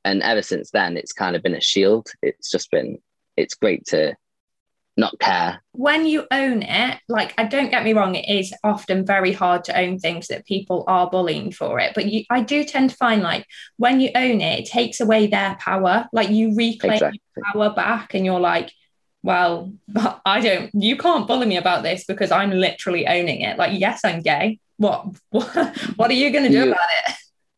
And 0.05 0.23
ever 0.23 0.43
since 0.43 0.71
then, 0.71 0.97
it's 0.97 1.13
kind 1.13 1.37
of 1.37 1.43
been 1.43 1.55
a 1.55 1.61
shield. 1.61 2.09
It's 2.23 2.51
just 2.51 2.71
been, 2.71 2.99
it's 3.37 3.55
great 3.55 3.87
to 3.87 4.17
not 4.97 5.19
care. 5.19 5.63
When 5.73 6.07
you 6.07 6.27
own 6.31 6.63
it, 6.63 6.99
like 7.09 7.35
I 7.39 7.45
don't 7.45 7.71
get 7.71 7.85
me 7.85 7.93
wrong, 7.93 8.15
it 8.15 8.29
is 8.29 8.55
often 8.63 9.05
very 9.05 9.33
hard 9.33 9.65
to 9.65 9.79
own 9.79 9.99
things 9.99 10.29
that 10.29 10.47
people 10.47 10.85
are 10.87 11.11
bullying 11.11 11.51
for 11.51 11.81
it. 11.81 11.93
But 11.95 12.07
you 12.07 12.25
I 12.31 12.43
do 12.43 12.65
tend 12.65 12.91
to 12.91 12.97
find 12.97 13.23
like 13.23 13.47
when 13.79 13.99
you 14.01 14.11
own 14.15 14.41
it, 14.41 14.61
it 14.61 14.67
takes 14.67 15.01
away 15.01 15.27
their 15.27 15.57
power. 15.59 16.09
Like 16.13 16.31
you 16.31 16.55
reclaim 16.55 16.93
exactly. 16.93 17.21
power 17.53 17.71
back 17.71 18.15
and 18.15 18.25
you're 18.25 18.41
like, 18.41 18.71
well, 19.23 19.73
I 20.25 20.41
don't 20.41 20.71
you 20.75 20.97
can't 20.97 21.27
bully 21.27 21.47
me 21.47 21.57
about 21.57 21.83
this 21.83 22.05
because 22.05 22.31
I'm 22.31 22.51
literally 22.51 23.07
owning 23.07 23.41
it. 23.41 23.59
Like, 23.59 23.79
yes, 23.81 24.03
I'm 24.05 24.23
gay. 24.23 24.61
What 24.77 25.07
what, 25.31 25.77
what 25.97 26.11
are 26.11 26.15
you 26.15 26.31
gonna 26.31 26.51
do 26.51 26.65
you, 26.65 26.69
about 26.69 26.89
it? 27.07 27.15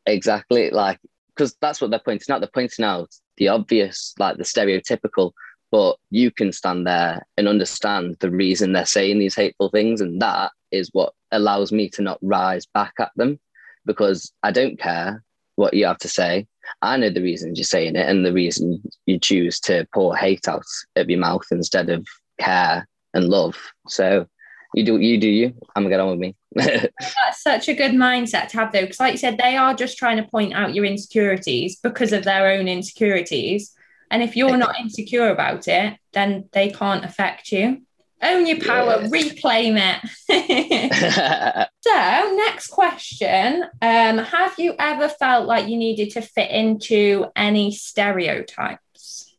Exactly. 0.06 0.70
Like 0.70 0.98
because 1.34 1.56
that's 1.60 1.80
what 1.80 1.90
they're 1.90 2.00
pointing 2.00 2.32
out. 2.32 2.40
They're 2.40 2.50
pointing 2.52 2.84
out 2.84 3.10
the 3.36 3.48
obvious, 3.48 4.14
like 4.18 4.36
the 4.36 4.44
stereotypical 4.44 5.32
but 5.72 5.96
you 6.10 6.30
can 6.30 6.52
stand 6.52 6.86
there 6.86 7.26
and 7.36 7.48
understand 7.48 8.16
the 8.20 8.30
reason 8.30 8.72
they're 8.72 8.86
saying 8.86 9.18
these 9.18 9.34
hateful 9.34 9.70
things 9.70 10.00
and 10.00 10.22
that 10.22 10.52
is 10.70 10.90
what 10.92 11.14
allows 11.32 11.72
me 11.72 11.88
to 11.88 12.02
not 12.02 12.18
rise 12.22 12.66
back 12.66 12.92
at 13.00 13.10
them 13.16 13.40
because 13.84 14.32
i 14.44 14.52
don't 14.52 14.78
care 14.78 15.24
what 15.56 15.74
you 15.74 15.84
have 15.84 15.98
to 15.98 16.08
say 16.08 16.46
i 16.82 16.96
know 16.96 17.10
the 17.10 17.22
reasons 17.22 17.58
you're 17.58 17.64
saying 17.64 17.96
it 17.96 18.08
and 18.08 18.24
the 18.24 18.32
reason 18.32 18.80
you 19.06 19.18
choose 19.18 19.58
to 19.58 19.86
pour 19.92 20.14
hate 20.14 20.46
out 20.46 20.62
of 20.94 21.10
your 21.10 21.18
mouth 21.18 21.46
instead 21.50 21.88
of 21.88 22.06
care 22.38 22.86
and 23.14 23.28
love 23.28 23.56
so 23.88 24.26
you 24.74 24.84
do 24.84 24.98
you 24.98 25.18
do 25.18 25.28
you 25.28 25.54
i'm 25.74 25.82
gonna 25.82 25.90
get 25.90 26.00
on 26.00 26.10
with 26.10 26.18
me 26.18 26.34
that's 26.54 27.42
such 27.42 27.68
a 27.68 27.74
good 27.74 27.92
mindset 27.92 28.48
to 28.48 28.56
have 28.56 28.72
though 28.72 28.82
because 28.82 29.00
like 29.00 29.12
you 29.12 29.18
said 29.18 29.38
they 29.38 29.56
are 29.56 29.74
just 29.74 29.98
trying 29.98 30.16
to 30.16 30.28
point 30.30 30.52
out 30.52 30.74
your 30.74 30.84
insecurities 30.84 31.76
because 31.76 32.12
of 32.12 32.24
their 32.24 32.48
own 32.52 32.68
insecurities 32.68 33.74
and 34.12 34.22
if 34.22 34.36
you're 34.36 34.58
not 34.58 34.78
insecure 34.78 35.30
about 35.30 35.66
it, 35.66 35.96
then 36.12 36.50
they 36.52 36.68
can't 36.70 37.02
affect 37.02 37.50
you. 37.50 37.80
Own 38.22 38.46
your 38.46 38.60
power, 38.60 39.00
yeah. 39.00 39.08
reclaim 39.10 39.78
it. 39.78 40.00
so, 41.80 42.34
next 42.36 42.66
question 42.66 43.64
um, 43.80 44.18
Have 44.18 44.54
you 44.58 44.74
ever 44.78 45.08
felt 45.08 45.46
like 45.46 45.66
you 45.66 45.78
needed 45.78 46.10
to 46.10 46.20
fit 46.20 46.50
into 46.50 47.24
any 47.34 47.72
stereotypes? 47.72 49.34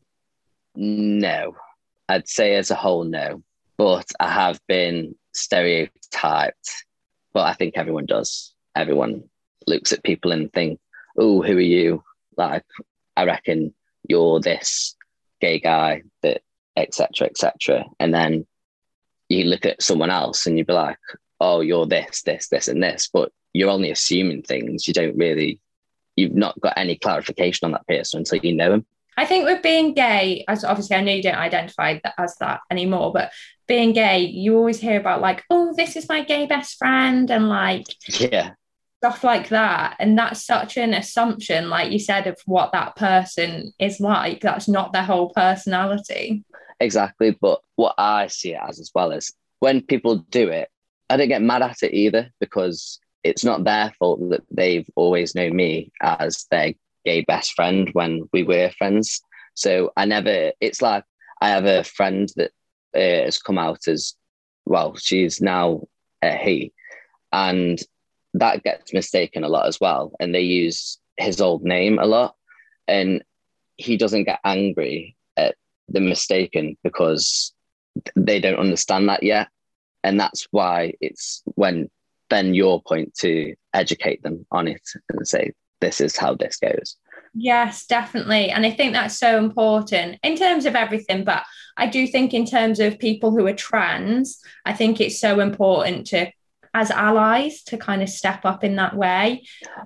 No, 0.75 1.55
I'd 2.09 2.27
say 2.27 2.55
as 2.55 2.71
a 2.71 2.75
whole, 2.75 3.03
no. 3.03 3.43
But 3.77 4.11
I 4.19 4.31
have 4.31 4.59
been 4.67 5.13
stereotyped, 5.33 6.85
but 7.33 7.43
I 7.43 7.53
think 7.53 7.77
everyone 7.77 8.05
does. 8.05 8.53
Everyone 8.75 9.23
looks 9.67 9.91
at 9.91 10.03
people 10.03 10.31
and 10.31 10.51
think, 10.51 10.79
oh, 11.17 11.41
who 11.41 11.57
are 11.57 11.61
you? 11.61 12.03
Like, 12.37 12.65
I 13.15 13.25
reckon 13.25 13.73
you're 14.07 14.39
this 14.39 14.95
gay 15.41 15.59
guy 15.59 16.03
that 16.21 16.41
etc 16.75 17.27
etc 17.27 17.83
and 17.99 18.13
then 18.13 18.45
you 19.29 19.45
look 19.45 19.65
at 19.65 19.81
someone 19.81 20.09
else 20.09 20.45
and 20.45 20.57
you'd 20.57 20.67
be 20.67 20.73
like 20.73 20.97
oh 21.39 21.59
you're 21.61 21.85
this 21.85 22.21
this 22.23 22.47
this 22.47 22.67
and 22.67 22.81
this 22.81 23.09
but 23.11 23.31
you're 23.53 23.69
only 23.69 23.91
assuming 23.91 24.41
things 24.41 24.87
you 24.87 24.93
don't 24.93 25.17
really 25.17 25.59
you've 26.15 26.35
not 26.35 26.59
got 26.61 26.73
any 26.77 26.95
clarification 26.95 27.65
on 27.65 27.71
that 27.71 27.87
person 27.87 28.19
until 28.19 28.39
you 28.39 28.55
know 28.55 28.73
him 28.73 28.85
i 29.17 29.25
think 29.25 29.45
with 29.45 29.61
being 29.61 29.93
gay 29.93 30.43
as 30.47 30.63
obviously 30.63 30.95
i 30.95 31.01
know 31.01 31.11
you 31.11 31.23
don't 31.23 31.35
identify 31.35 31.99
as 32.17 32.35
that 32.37 32.61
anymore 32.71 33.11
but 33.13 33.31
being 33.67 33.93
gay 33.93 34.19
you 34.19 34.55
always 34.55 34.79
hear 34.79 34.99
about 34.99 35.21
like 35.21 35.43
oh 35.49 35.73
this 35.75 35.95
is 35.95 36.09
my 36.09 36.23
gay 36.23 36.45
best 36.45 36.77
friend 36.77 37.31
and 37.31 37.49
like 37.49 37.85
yeah. 38.19 38.51
stuff 38.99 39.23
like 39.23 39.49
that. 39.49 39.95
And 39.99 40.17
that's 40.17 40.45
such 40.45 40.77
an 40.77 40.93
assumption 40.93 41.69
like 41.69 41.91
you 41.91 41.99
said 41.99 42.27
of 42.27 42.37
what 42.45 42.71
that 42.73 42.95
person 42.95 43.73
is 43.79 43.99
like. 43.99 44.41
That's 44.41 44.67
not 44.67 44.91
their 44.93 45.03
whole 45.03 45.29
personality. 45.29 46.43
Exactly. 46.79 47.31
But 47.31 47.61
what 47.75 47.95
i 47.97 48.27
see 48.27 48.53
it 48.53 48.61
as 48.67 48.79
as 48.79 48.91
well 48.93 49.11
is 49.11 49.33
when 49.59 49.81
people 49.81 50.17
do 50.29 50.49
it 50.49 50.69
i 51.09 51.17
don't 51.17 51.27
get 51.27 51.41
mad 51.41 51.61
at 51.61 51.83
it 51.83 51.93
either 51.93 52.29
because 52.39 52.99
it's 53.23 53.43
not 53.43 53.63
their 53.63 53.93
fault 53.97 54.19
that 54.29 54.43
they've 54.51 54.89
always 54.95 55.33
known 55.33 55.55
me 55.55 55.91
as 56.01 56.45
their 56.51 56.73
gay 57.05 57.21
best 57.21 57.53
friend 57.53 57.89
when 57.93 58.21
we 58.31 58.43
were 58.43 58.69
friends 58.77 59.21
so 59.53 59.91
i 59.97 60.05
never 60.05 60.51
it's 60.61 60.81
like 60.81 61.03
i 61.41 61.49
have 61.49 61.65
a 61.65 61.83
friend 61.83 62.29
that 62.35 62.51
uh, 62.95 63.25
has 63.25 63.39
come 63.39 63.57
out 63.57 63.87
as 63.87 64.13
well 64.65 64.95
she's 64.95 65.41
now 65.41 65.81
a 66.21 66.35
he 66.35 66.71
and 67.31 67.81
that 68.33 68.63
gets 68.63 68.93
mistaken 68.93 69.43
a 69.43 69.49
lot 69.49 69.67
as 69.67 69.79
well. 69.79 70.13
And 70.19 70.33
they 70.33 70.41
use 70.41 70.99
his 71.17 71.41
old 71.41 71.63
name 71.63 71.99
a 71.99 72.05
lot. 72.05 72.35
And 72.87 73.23
he 73.77 73.97
doesn't 73.97 74.25
get 74.25 74.39
angry 74.43 75.15
at 75.37 75.55
the 75.89 75.99
mistaken 75.99 76.77
because 76.83 77.53
they 78.15 78.39
don't 78.39 78.59
understand 78.59 79.09
that 79.09 79.23
yet. 79.23 79.49
And 80.03 80.19
that's 80.19 80.47
why 80.51 80.93
it's 80.99 81.43
when 81.55 81.89
then 82.29 82.53
your 82.53 82.81
point 82.81 83.13
to 83.15 83.55
educate 83.73 84.23
them 84.23 84.45
on 84.51 84.67
it 84.67 84.81
and 85.09 85.27
say, 85.27 85.51
this 85.81 86.01
is 86.01 86.17
how 86.17 86.35
this 86.35 86.57
goes. 86.57 86.97
Yes, 87.33 87.85
definitely. 87.85 88.49
And 88.49 88.65
I 88.65 88.71
think 88.71 88.93
that's 88.93 89.17
so 89.17 89.37
important 89.37 90.19
in 90.23 90.35
terms 90.35 90.65
of 90.65 90.75
everything. 90.75 91.23
But 91.23 91.43
I 91.77 91.87
do 91.87 92.05
think, 92.05 92.33
in 92.33 92.45
terms 92.45 92.79
of 92.79 92.99
people 92.99 93.31
who 93.31 93.47
are 93.47 93.53
trans, 93.53 94.39
I 94.65 94.73
think 94.73 95.01
it's 95.01 95.19
so 95.19 95.39
important 95.39 96.07
to 96.07 96.31
as 96.73 96.89
allies 96.91 97.61
to 97.63 97.77
kind 97.77 98.01
of 98.01 98.09
step 98.09 98.45
up 98.45 98.63
in 98.63 98.75
that 98.77 98.95
way? 98.95 99.43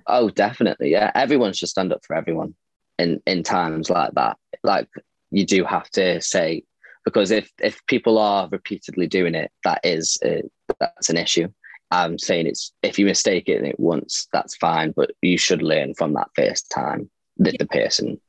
Oh, 0.08 0.30
definitely. 0.30 0.92
Yeah. 0.92 1.12
Everyone 1.16 1.54
should 1.54 1.70
stand 1.70 1.92
up 1.92 2.06
for 2.06 2.16
everyone 2.16 2.56
in, 2.98 3.22
in 3.28 3.44
times 3.44 3.90
like 3.90 4.14
that. 4.14 4.38
Like 4.64 4.88
you 5.32 5.46
do 5.46 5.66
have 5.66 5.90
to 5.92 6.22
say, 6.22 6.64
because 7.04 7.32
if, 7.32 7.52
if 7.62 7.86
people 7.88 8.18
are 8.18 8.48
repeatedly 8.50 9.08
doing 9.08 9.36
it, 9.36 9.52
that 9.64 9.82
is, 9.84 10.18
uh, 10.26 10.48
that's 10.80 11.10
an 11.10 11.18
issue. 11.18 11.50
I'm 11.92 12.20
saying 12.20 12.48
it's, 12.48 12.74
if 12.84 13.00
you 13.00 13.06
mistake 13.06 13.48
it 13.48 13.80
once, 13.80 14.28
that's 14.34 14.56
fine, 14.58 14.92
but 14.96 15.12
you 15.22 15.38
should 15.38 15.62
learn 15.62 15.94
from 15.94 16.14
that 16.14 16.30
first 16.36 16.70
time 16.70 17.10
that 17.38 17.54
yeah. 17.54 17.58
the 17.60 17.68
person 17.68 18.20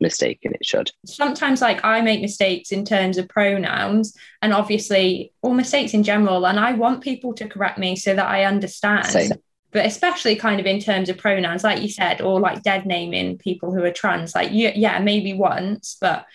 mistaken 0.00 0.54
it 0.54 0.64
should 0.64 0.92
sometimes 1.04 1.60
like 1.60 1.84
i 1.84 2.00
make 2.00 2.20
mistakes 2.20 2.70
in 2.70 2.84
terms 2.84 3.18
of 3.18 3.28
pronouns 3.28 4.16
and 4.42 4.52
obviously 4.52 5.32
all 5.42 5.54
mistakes 5.54 5.92
in 5.92 6.04
general 6.04 6.46
and 6.46 6.58
i 6.58 6.72
want 6.72 7.02
people 7.02 7.34
to 7.34 7.48
correct 7.48 7.78
me 7.78 7.96
so 7.96 8.14
that 8.14 8.26
i 8.26 8.44
understand 8.44 9.06
Same. 9.06 9.32
but 9.72 9.84
especially 9.84 10.36
kind 10.36 10.60
of 10.60 10.66
in 10.66 10.78
terms 10.78 11.08
of 11.08 11.18
pronouns 11.18 11.64
like 11.64 11.82
you 11.82 11.88
said 11.88 12.20
or 12.20 12.38
like 12.38 12.62
dead 12.62 12.86
naming 12.86 13.38
people 13.38 13.74
who 13.74 13.82
are 13.82 13.90
trans 13.90 14.34
like 14.36 14.52
you, 14.52 14.70
yeah 14.74 15.00
maybe 15.00 15.32
once 15.32 15.96
but 16.00 16.26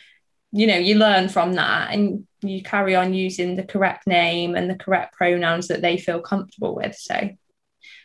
you 0.53 0.67
know 0.67 0.77
you 0.77 0.95
learn 0.95 1.27
from 1.27 1.53
that 1.53 1.91
and 1.91 2.25
you 2.41 2.61
carry 2.61 2.95
on 2.95 3.13
using 3.13 3.55
the 3.55 3.63
correct 3.63 4.07
name 4.07 4.55
and 4.55 4.69
the 4.69 4.75
correct 4.75 5.15
pronouns 5.15 5.67
that 5.67 5.81
they 5.81 5.97
feel 5.97 6.21
comfortable 6.21 6.75
with 6.75 6.95
so 6.95 7.29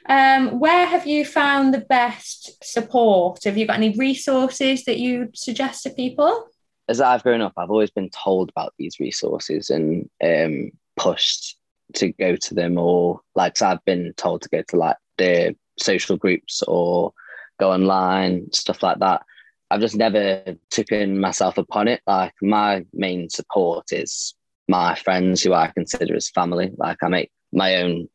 um, 0.09 0.59
where 0.59 0.87
have 0.87 1.07
you 1.07 1.25
found 1.25 1.75
the 1.75 1.81
best 1.81 2.65
support? 2.65 3.45
Have 3.45 3.59
you 3.59 3.67
got 3.67 3.77
any 3.77 3.95
resources 3.97 4.85
that 4.85 4.99
you 4.99 5.29
suggest 5.35 5.83
to 5.83 5.91
people? 5.91 6.49
As 6.89 7.01
I've 7.01 7.23
grown 7.23 7.43
up, 7.43 7.53
I've 7.59 7.71
always 7.71 7.91
been 7.91 8.09
told 8.09 8.49
about 8.49 8.73
these 8.79 8.99
resources 8.99 9.69
and 9.69 10.09
um, 10.25 10.71
pushed 10.97 11.59
to 11.95 12.11
go 12.13 12.37
to 12.37 12.55
them, 12.55 12.79
or 12.79 13.21
like 13.35 13.59
so 13.59 13.69
I've 13.69 13.85
been 13.85 14.15
told 14.17 14.43
to 14.43 14.49
go 14.49 14.63
to 14.63 14.77
like 14.77 14.97
the 15.19 15.55
social 15.79 16.17
groups 16.17 16.63
or 16.67 17.13
go 17.61 17.71
online, 17.71 18.51
stuff 18.53 18.83
like 18.83 18.99
that. 19.01 19.23
I've 19.71 19.81
just 19.81 19.97
never 19.97 20.57
taken 20.71 21.21
myself 21.21 21.59
upon 21.59 21.89
it. 21.89 22.01
Like 22.07 22.33
my 22.41 22.85
main 22.93 23.29
support 23.29 23.93
is 23.93 24.35
my 24.69 24.95
friends 24.95 25.43
who 25.43 25.53
I 25.53 25.69
consider 25.69 26.15
as 26.15 26.31
family. 26.31 26.71
Like 26.77 26.99
I 27.03 27.09
make 27.09 27.31
my 27.53 27.77
own 27.77 28.09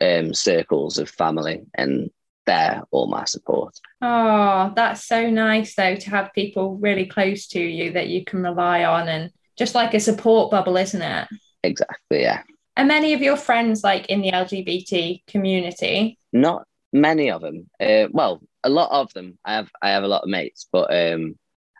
um, 0.00 0.34
circles 0.34 0.98
of 0.98 1.08
family 1.08 1.62
and 1.74 2.10
they're 2.46 2.82
all 2.90 3.06
my 3.06 3.24
support. 3.24 3.78
Oh, 4.00 4.72
that's 4.74 5.04
so 5.06 5.30
nice 5.30 5.74
though 5.74 5.96
to 5.96 6.10
have 6.10 6.32
people 6.34 6.76
really 6.76 7.06
close 7.06 7.46
to 7.48 7.60
you 7.60 7.92
that 7.92 8.08
you 8.08 8.24
can 8.24 8.42
rely 8.42 8.84
on 8.84 9.08
and 9.08 9.30
just 9.56 9.74
like 9.74 9.94
a 9.94 10.00
support 10.00 10.50
bubble, 10.50 10.76
isn't 10.76 11.02
it? 11.02 11.28
Exactly, 11.62 12.22
yeah. 12.22 12.42
Are 12.76 12.84
many 12.84 13.12
of 13.12 13.20
your 13.20 13.36
friends 13.36 13.84
like 13.84 14.06
in 14.06 14.22
the 14.22 14.32
LGBT 14.32 15.26
community? 15.26 16.18
Not 16.32 16.66
many 16.92 17.30
of 17.30 17.42
them. 17.42 17.68
Uh, 17.78 18.08
well, 18.10 18.42
a 18.64 18.70
lot 18.70 18.90
of 18.90 19.12
them. 19.12 19.38
I 19.44 19.54
have 19.54 19.70
I 19.80 19.90
have 19.90 20.04
a 20.04 20.08
lot 20.08 20.22
of 20.22 20.28
mates, 20.28 20.68
but 20.72 20.94
um, 20.94 21.38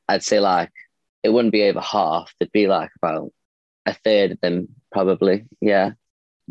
I'd 0.08 0.22
say 0.22 0.40
like 0.40 0.72
it 1.22 1.30
wouldn't 1.30 1.52
be 1.52 1.64
over 1.64 1.80
half. 1.80 2.34
There'd 2.38 2.52
be 2.52 2.66
like 2.66 2.90
about 2.96 3.32
a 3.86 3.94
third 3.94 4.32
of 4.32 4.40
them 4.40 4.68
probably. 4.90 5.46
Yeah 5.60 5.92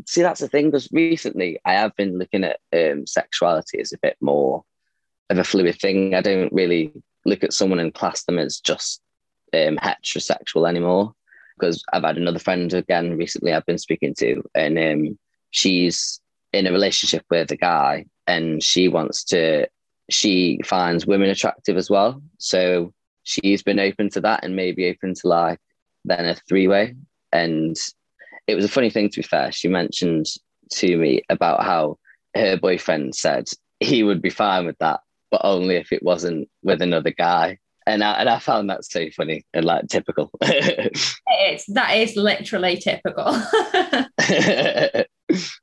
see 0.05 0.21
that's 0.21 0.39
the 0.39 0.47
thing 0.47 0.67
because 0.67 0.89
recently 0.91 1.59
I 1.65 1.73
have 1.73 1.95
been 1.95 2.17
looking 2.17 2.43
at 2.43 2.59
um, 2.73 3.05
sexuality 3.05 3.79
as 3.79 3.93
a 3.93 3.99
bit 4.01 4.17
more 4.21 4.63
of 5.29 5.37
a 5.37 5.43
fluid 5.43 5.79
thing. 5.79 6.15
I 6.15 6.21
don't 6.21 6.51
really 6.53 6.93
look 7.25 7.43
at 7.43 7.53
someone 7.53 7.79
and 7.79 7.93
class 7.93 8.23
them 8.23 8.39
as 8.39 8.59
just 8.59 9.01
um, 9.53 9.77
heterosexual 9.77 10.67
anymore 10.67 11.13
because 11.57 11.83
I've 11.93 12.03
had 12.03 12.17
another 12.17 12.39
friend 12.39 12.73
again 12.73 13.17
recently 13.17 13.53
I've 13.53 13.65
been 13.65 13.77
speaking 13.77 14.15
to, 14.15 14.43
and 14.55 14.79
um, 14.79 15.19
she's 15.51 16.19
in 16.53 16.67
a 16.67 16.71
relationship 16.71 17.23
with 17.29 17.51
a 17.51 17.57
guy, 17.57 18.05
and 18.27 18.63
she 18.63 18.87
wants 18.87 19.23
to. 19.25 19.67
She 20.11 20.59
finds 20.65 21.07
women 21.07 21.29
attractive 21.29 21.77
as 21.77 21.89
well, 21.89 22.21
so 22.37 22.93
she's 23.23 23.63
been 23.63 23.79
open 23.79 24.09
to 24.11 24.21
that 24.21 24.43
and 24.43 24.55
maybe 24.55 24.89
open 24.89 25.13
to 25.15 25.27
like 25.27 25.59
then 26.05 26.25
a 26.25 26.35
three 26.35 26.67
way. 26.67 26.95
And 27.31 27.75
it 28.47 28.55
was 28.55 28.65
a 28.65 28.69
funny 28.69 28.89
thing 28.89 29.09
to 29.09 29.19
be 29.19 29.27
fair. 29.27 29.51
She 29.51 29.67
mentioned 29.67 30.25
to 30.71 30.97
me 30.97 31.21
about 31.29 31.63
how 31.63 31.97
her 32.35 32.57
boyfriend 32.57 33.15
said 33.15 33.49
he 33.79 34.03
would 34.03 34.21
be 34.21 34.29
fine 34.29 34.65
with 34.65 34.77
that, 34.79 35.01
but 35.29 35.41
only 35.43 35.75
if 35.75 35.91
it 35.91 36.03
wasn't 36.03 36.49
with 36.63 36.81
another 36.81 37.11
guy. 37.11 37.57
And 37.87 38.03
I, 38.03 38.13
and 38.13 38.29
I 38.29 38.37
found 38.39 38.69
that 38.69 38.85
so 38.85 39.09
funny 39.09 39.43
and 39.53 39.65
like 39.65 39.87
typical. 39.87 40.29
it's 40.41 41.65
that 41.73 41.97
is 41.97 42.15
literally 42.15 42.77
typical. 42.77 43.25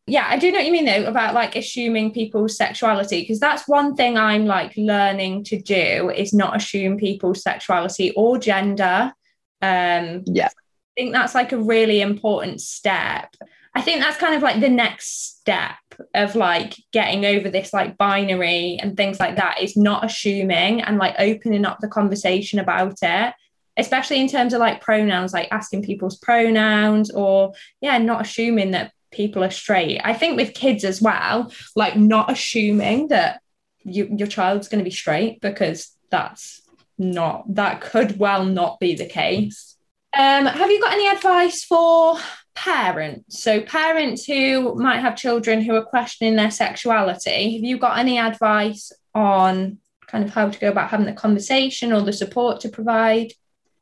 yeah, 0.06 0.26
I 0.28 0.38
do 0.38 0.50
know 0.50 0.58
what 0.58 0.66
you 0.66 0.72
mean 0.72 0.84
though 0.84 1.04
about 1.04 1.34
like 1.34 1.56
assuming 1.56 2.12
people's 2.12 2.56
sexuality 2.56 3.20
because 3.20 3.40
that's 3.40 3.68
one 3.68 3.94
thing 3.94 4.16
I'm 4.16 4.46
like 4.46 4.72
learning 4.76 5.44
to 5.44 5.60
do 5.60 6.10
is 6.10 6.32
not 6.32 6.56
assume 6.56 6.96
people's 6.96 7.42
sexuality 7.42 8.12
or 8.16 8.38
gender. 8.38 9.12
Um, 9.60 10.24
yeah, 10.26 10.48
I 10.48 10.94
think 10.96 11.12
that's 11.12 11.34
like 11.34 11.52
a 11.52 11.58
really 11.58 12.00
important 12.00 12.60
step. 12.60 13.34
I 13.74 13.80
think 13.80 14.00
that's 14.00 14.16
kind 14.16 14.34
of 14.34 14.42
like 14.42 14.60
the 14.60 14.68
next 14.68 15.38
step 15.38 15.76
of 16.14 16.34
like 16.34 16.74
getting 16.92 17.24
over 17.24 17.48
this 17.48 17.72
like 17.72 17.96
binary 17.96 18.78
and 18.80 18.96
things 18.96 19.20
like 19.20 19.36
that 19.36 19.60
is 19.60 19.76
not 19.76 20.04
assuming 20.04 20.80
and 20.80 20.98
like 20.98 21.14
opening 21.18 21.64
up 21.64 21.78
the 21.80 21.88
conversation 21.88 22.58
about 22.58 22.98
it 23.02 23.34
especially 23.78 24.20
in 24.20 24.28
terms 24.28 24.52
of 24.52 24.60
like 24.60 24.80
pronouns 24.80 25.32
like 25.32 25.48
asking 25.52 25.82
people's 25.82 26.18
pronouns 26.18 27.10
or 27.10 27.52
yeah 27.80 27.96
not 27.98 28.20
assuming 28.20 28.72
that 28.72 28.92
people 29.10 29.42
are 29.42 29.50
straight 29.50 30.00
i 30.04 30.14
think 30.14 30.36
with 30.36 30.54
kids 30.54 30.84
as 30.84 31.00
well 31.00 31.52
like 31.76 31.96
not 31.96 32.30
assuming 32.30 33.08
that 33.08 33.40
you, 33.84 34.08
your 34.16 34.28
child's 34.28 34.68
going 34.68 34.78
to 34.78 34.84
be 34.84 34.90
straight 34.90 35.40
because 35.40 35.96
that's 36.10 36.62
not 36.98 37.44
that 37.54 37.80
could 37.80 38.18
well 38.18 38.44
not 38.44 38.78
be 38.80 38.94
the 38.94 39.06
case 39.06 39.76
um, 40.16 40.46
have 40.46 40.70
you 40.70 40.80
got 40.80 40.94
any 40.94 41.06
advice 41.06 41.64
for 41.64 42.18
parents? 42.54 43.42
So, 43.42 43.60
parents 43.60 44.24
who 44.24 44.74
might 44.74 45.00
have 45.00 45.16
children 45.16 45.60
who 45.60 45.74
are 45.74 45.84
questioning 45.84 46.36
their 46.36 46.50
sexuality, 46.50 47.54
have 47.54 47.64
you 47.64 47.78
got 47.78 47.98
any 47.98 48.18
advice 48.18 48.90
on 49.14 49.78
kind 50.06 50.24
of 50.24 50.30
how 50.30 50.48
to 50.48 50.58
go 50.58 50.70
about 50.70 50.90
having 50.90 51.06
the 51.06 51.12
conversation 51.12 51.92
or 51.92 52.00
the 52.00 52.12
support 52.12 52.60
to 52.60 52.68
provide? 52.68 53.32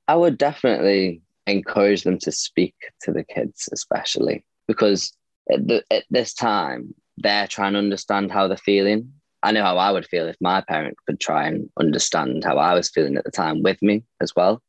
I 0.09 0.17
would 0.17 0.37
definitely 0.37 1.23
encourage 1.47 2.03
them 2.03 2.19
to 2.19 2.33
speak 2.33 2.75
to 3.03 3.13
the 3.13 3.25
kids, 3.25 3.69
especially 3.73 4.45
because 4.67 5.13
at, 5.51 5.67
the, 5.67 5.85
at 5.91 6.05
this 6.11 6.35
time, 6.35 6.95
they're 7.19 7.47
trying 7.47 7.73
to 7.73 7.79
understand 7.79 8.31
how 8.31 8.49
they're 8.49 8.57
feeling. 8.57 9.13
I 9.43 9.53
know 9.53 9.63
how 9.63 9.79
I 9.79 9.91
would 9.91 10.07
feel 10.07 10.27
if 10.27 10.37
my 10.41 10.61
parent 10.61 10.97
could 11.07 11.21
try 11.21 11.47
and 11.47 11.69
understand 11.79 12.45
how 12.45 12.59
I 12.59 12.75
was 12.75 12.91
feeling 12.91 13.17
at 13.17 13.25
the 13.25 13.31
time 13.31 13.63
with 13.63 13.81
me 13.81 14.05
as 14.21 14.35
well. 14.35 14.63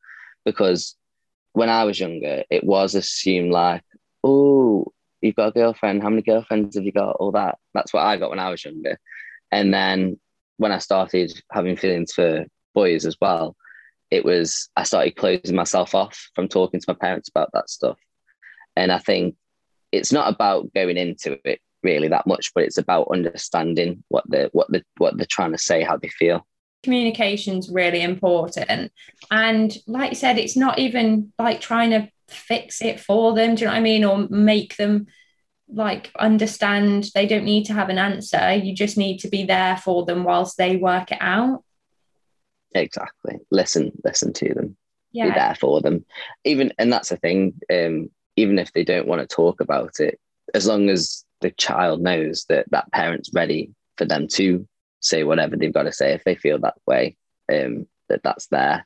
Because 0.46 0.96
when 1.54 1.70
I 1.70 1.84
was 1.84 2.00
younger, 2.00 2.44
it 2.50 2.63
was 2.63 2.96
assumed 2.96 3.51
like, 3.51 3.84
oh, 4.24 4.86
you've 5.22 5.36
got 5.36 5.50
a 5.50 5.51
girlfriend. 5.51 6.04
How 6.04 6.10
many 6.10 6.22
girlfriends 6.22 6.75
have 6.75 6.86
you 6.86 6.92
got? 6.92 7.16
All 7.18 7.32
that. 7.32 7.58
That's 7.74 7.94
what 7.94 8.04
I 8.04 8.18
got 8.18 8.30
when 8.30 8.39
I 8.39 8.50
was 8.50 8.63
younger. 8.63 9.00
And 9.51 9.74
then 9.74 10.20
when 10.58 10.71
I 10.71 10.78
started 10.78 11.32
having 11.52 11.76
feelings 11.76 12.13
for 12.13 12.45
boys 12.74 13.06
as 13.06 13.17
well, 13.19 13.56
it 14.12 14.24
was 14.24 14.69
I 14.76 14.84
started 14.84 15.15
closing 15.15 15.56
myself 15.56 15.93
off 15.95 16.30
from 16.36 16.48
talking 16.48 16.80
to 16.80 16.86
my 16.88 16.93
parents 16.93 17.30
about 17.30 17.50
that 17.54 17.69
stuff. 17.69 17.98
And 18.76 18.91
I 18.91 19.00
think 19.00 19.36
it's 19.91 20.12
not 20.12 20.32
about 20.32 20.73
going 20.73 20.97
into 20.97 21.38
it 21.45 21.62
really 21.84 22.08
that 22.08 22.28
much, 22.28 22.52
but 22.54 22.63
it's 22.63 22.78
about 22.78 23.08
understanding 23.12 24.04
what 24.10 24.23
the 24.30 24.50
what 24.54 24.71
the 24.71 24.84
what 24.97 25.17
they're 25.17 25.28
trying 25.30 25.52
to 25.52 25.58
say, 25.58 25.84
how 25.84 25.97
they 25.97 26.10
feel 26.10 26.45
communication's 26.84 27.69
really 27.69 28.02
important. 28.02 28.91
And 29.30 29.76
like 29.88 30.12
you 30.12 30.15
said, 30.15 30.38
it's 30.38 30.56
not 30.56 30.80
even 30.80 31.34
like 31.38 31.60
trying 31.60 31.89
to 31.91 32.10
fix 32.30 32.82
it 32.82 33.00
for 33.00 33.34
them. 33.36 33.56
Do 33.56 33.62
you 33.62 33.65
know 33.67 33.73
what 33.73 33.80
I 33.80 33.82
mean? 33.82 34.06
Or 34.06 34.28
make 34.30 34.78
them 34.78 35.08
like 35.69 36.12
understand 36.17 37.10
they 37.13 37.28
don't 37.28 37.43
need 37.43 37.65
to 37.65 37.73
have 37.73 37.89
an 37.89 37.97
answer. 37.97 38.54
You 38.54 38.73
just 38.73 38.97
need 38.97 39.17
to 39.19 39.30
be 39.30 39.43
there 39.43 39.78
for 39.78 40.06
them 40.06 40.23
whilst 40.23 40.58
they 40.58 40.78
work 40.78 41.12
it 41.12 41.17
out. 41.19 41.63
Exactly. 42.73 43.39
Listen, 43.52 43.91
listen 44.04 44.34
to 44.34 44.54
them. 44.54 44.78
Yeah. 45.12 45.30
Be 45.30 45.32
there 45.32 45.56
for 45.60 45.82
them. 45.82 46.06
Even 46.45 46.73
and 46.78 46.91
that's 46.91 47.10
the 47.10 47.17
thing. 47.17 47.60
Um, 47.73 48.12
even 48.38 48.58
if 48.60 48.71
they 48.71 48.86
don't 48.86 49.08
want 49.08 49.19
to 49.28 49.36
talk 49.36 49.60
about 49.60 50.00
it, 50.00 50.19
as 50.54 50.65
long 50.65 50.89
as 50.89 51.26
the 51.41 51.52
child 51.52 52.02
knows 52.02 52.45
that 52.50 52.65
that 52.71 52.91
parent's 52.91 53.32
ready 53.34 53.71
for 53.97 54.06
them 54.06 54.28
to 54.28 54.67
say 55.02 55.23
whatever 55.23 55.56
they've 55.56 55.73
got 55.73 55.84
to 55.84 55.91
say 55.91 56.13
if 56.13 56.23
they 56.23 56.36
feel 56.36 56.60
that 56.60 56.76
way 56.86 57.17
um, 57.52 57.88
that 58.10 58.23
that's 58.23 58.47
there. 58.47 58.86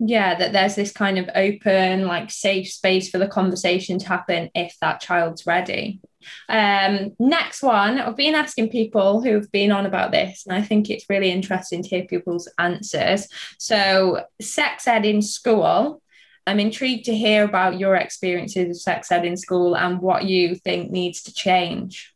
Yeah 0.00 0.36
that 0.36 0.52
there's 0.52 0.74
this 0.74 0.92
kind 0.92 1.18
of 1.18 1.30
open 1.34 2.06
like 2.06 2.30
safe 2.30 2.70
space 2.70 3.10
for 3.10 3.18
the 3.18 3.28
conversation 3.28 3.98
to 4.00 4.08
happen 4.08 4.50
if 4.54 4.76
that 4.80 5.00
child's 5.00 5.46
ready. 5.46 6.00
Um 6.48 7.12
next 7.18 7.62
one 7.62 7.98
i've 7.98 8.16
been 8.16 8.34
asking 8.34 8.70
people 8.70 9.22
who've 9.22 9.50
been 9.52 9.70
on 9.70 9.84
about 9.84 10.10
this 10.10 10.44
and 10.46 10.56
i 10.56 10.62
think 10.62 10.88
it's 10.88 11.04
really 11.10 11.30
interesting 11.30 11.82
to 11.82 11.88
hear 11.88 12.04
people's 12.04 12.50
answers. 12.58 13.28
So 13.58 14.24
sex 14.40 14.88
ed 14.88 15.04
in 15.04 15.22
school 15.22 16.02
i'm 16.46 16.60
intrigued 16.60 17.04
to 17.06 17.14
hear 17.14 17.44
about 17.44 17.78
your 17.78 17.94
experiences 17.96 18.70
of 18.70 18.80
sex 18.80 19.10
ed 19.10 19.24
in 19.24 19.36
school 19.36 19.76
and 19.76 20.00
what 20.00 20.24
you 20.24 20.54
think 20.54 20.90
needs 20.90 21.22
to 21.22 21.32
change. 21.32 22.12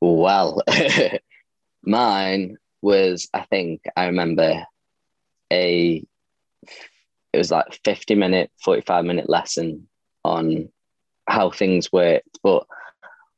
Well 0.00 0.62
mine 1.82 2.56
was 2.80 3.28
I 3.32 3.42
think 3.42 3.82
I 3.96 4.06
remember 4.06 4.64
a 5.52 6.04
it 7.32 7.38
was 7.38 7.50
like 7.50 7.80
50 7.84 8.14
minute 8.14 8.50
45 8.64 9.04
minute 9.04 9.28
lesson 9.28 9.88
on 10.24 10.68
how 11.28 11.50
things 11.50 11.92
worked 11.92 12.38
but 12.42 12.66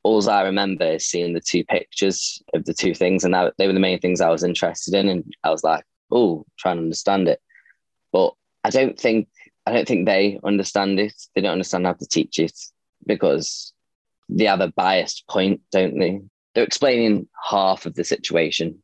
all 0.03 0.29
I 0.29 0.43
remember 0.43 0.85
is 0.85 1.05
seeing 1.07 1.33
the 1.33 1.41
two 1.41 1.63
pictures 1.65 2.41
of 2.53 2.65
the 2.65 2.73
two 2.75 2.93
things 2.93 3.23
and 3.23 3.33
that, 3.33 3.55
they 3.57 3.65
were 3.65 3.73
the 3.73 3.79
main 3.79 3.99
things 3.99 4.21
I 4.21 4.29
was 4.29 4.43
interested 4.43 4.93
in 4.93 5.09
and 5.09 5.23
I 5.43 5.49
was 5.49 5.63
like 5.63 5.83
oh 6.11 6.45
trying 6.57 6.77
to 6.77 6.83
understand 6.83 7.27
it. 7.27 7.39
But 8.11 8.33
I 8.63 8.69
don't 8.69 8.99
think 8.99 9.27
I 9.65 9.73
don't 9.73 9.87
think 9.87 10.05
they 10.05 10.39
understand 10.43 10.99
it 10.99 11.13
they 11.33 11.41
don't 11.41 11.53
understand 11.53 11.85
how 11.85 11.93
to 11.93 12.05
teach 12.07 12.39
it 12.39 12.57
because 13.05 13.73
they 14.29 14.45
have 14.45 14.61
a 14.61 14.71
biased 14.71 15.27
point 15.27 15.61
don't 15.71 15.97
they 15.99 16.21
they're 16.53 16.63
explaining 16.63 17.27
half 17.49 17.85
of 17.85 17.95
the 17.95 18.03
situation 18.03 18.81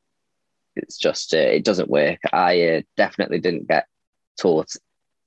it's 0.75 0.97
just 0.97 1.33
uh, 1.33 1.37
it 1.37 1.63
doesn't 1.63 1.89
work. 1.89 2.19
I 2.31 2.61
uh, 2.61 2.81
definitely 2.97 3.39
didn't 3.39 3.67
get 3.67 3.87
taught. 4.39 4.71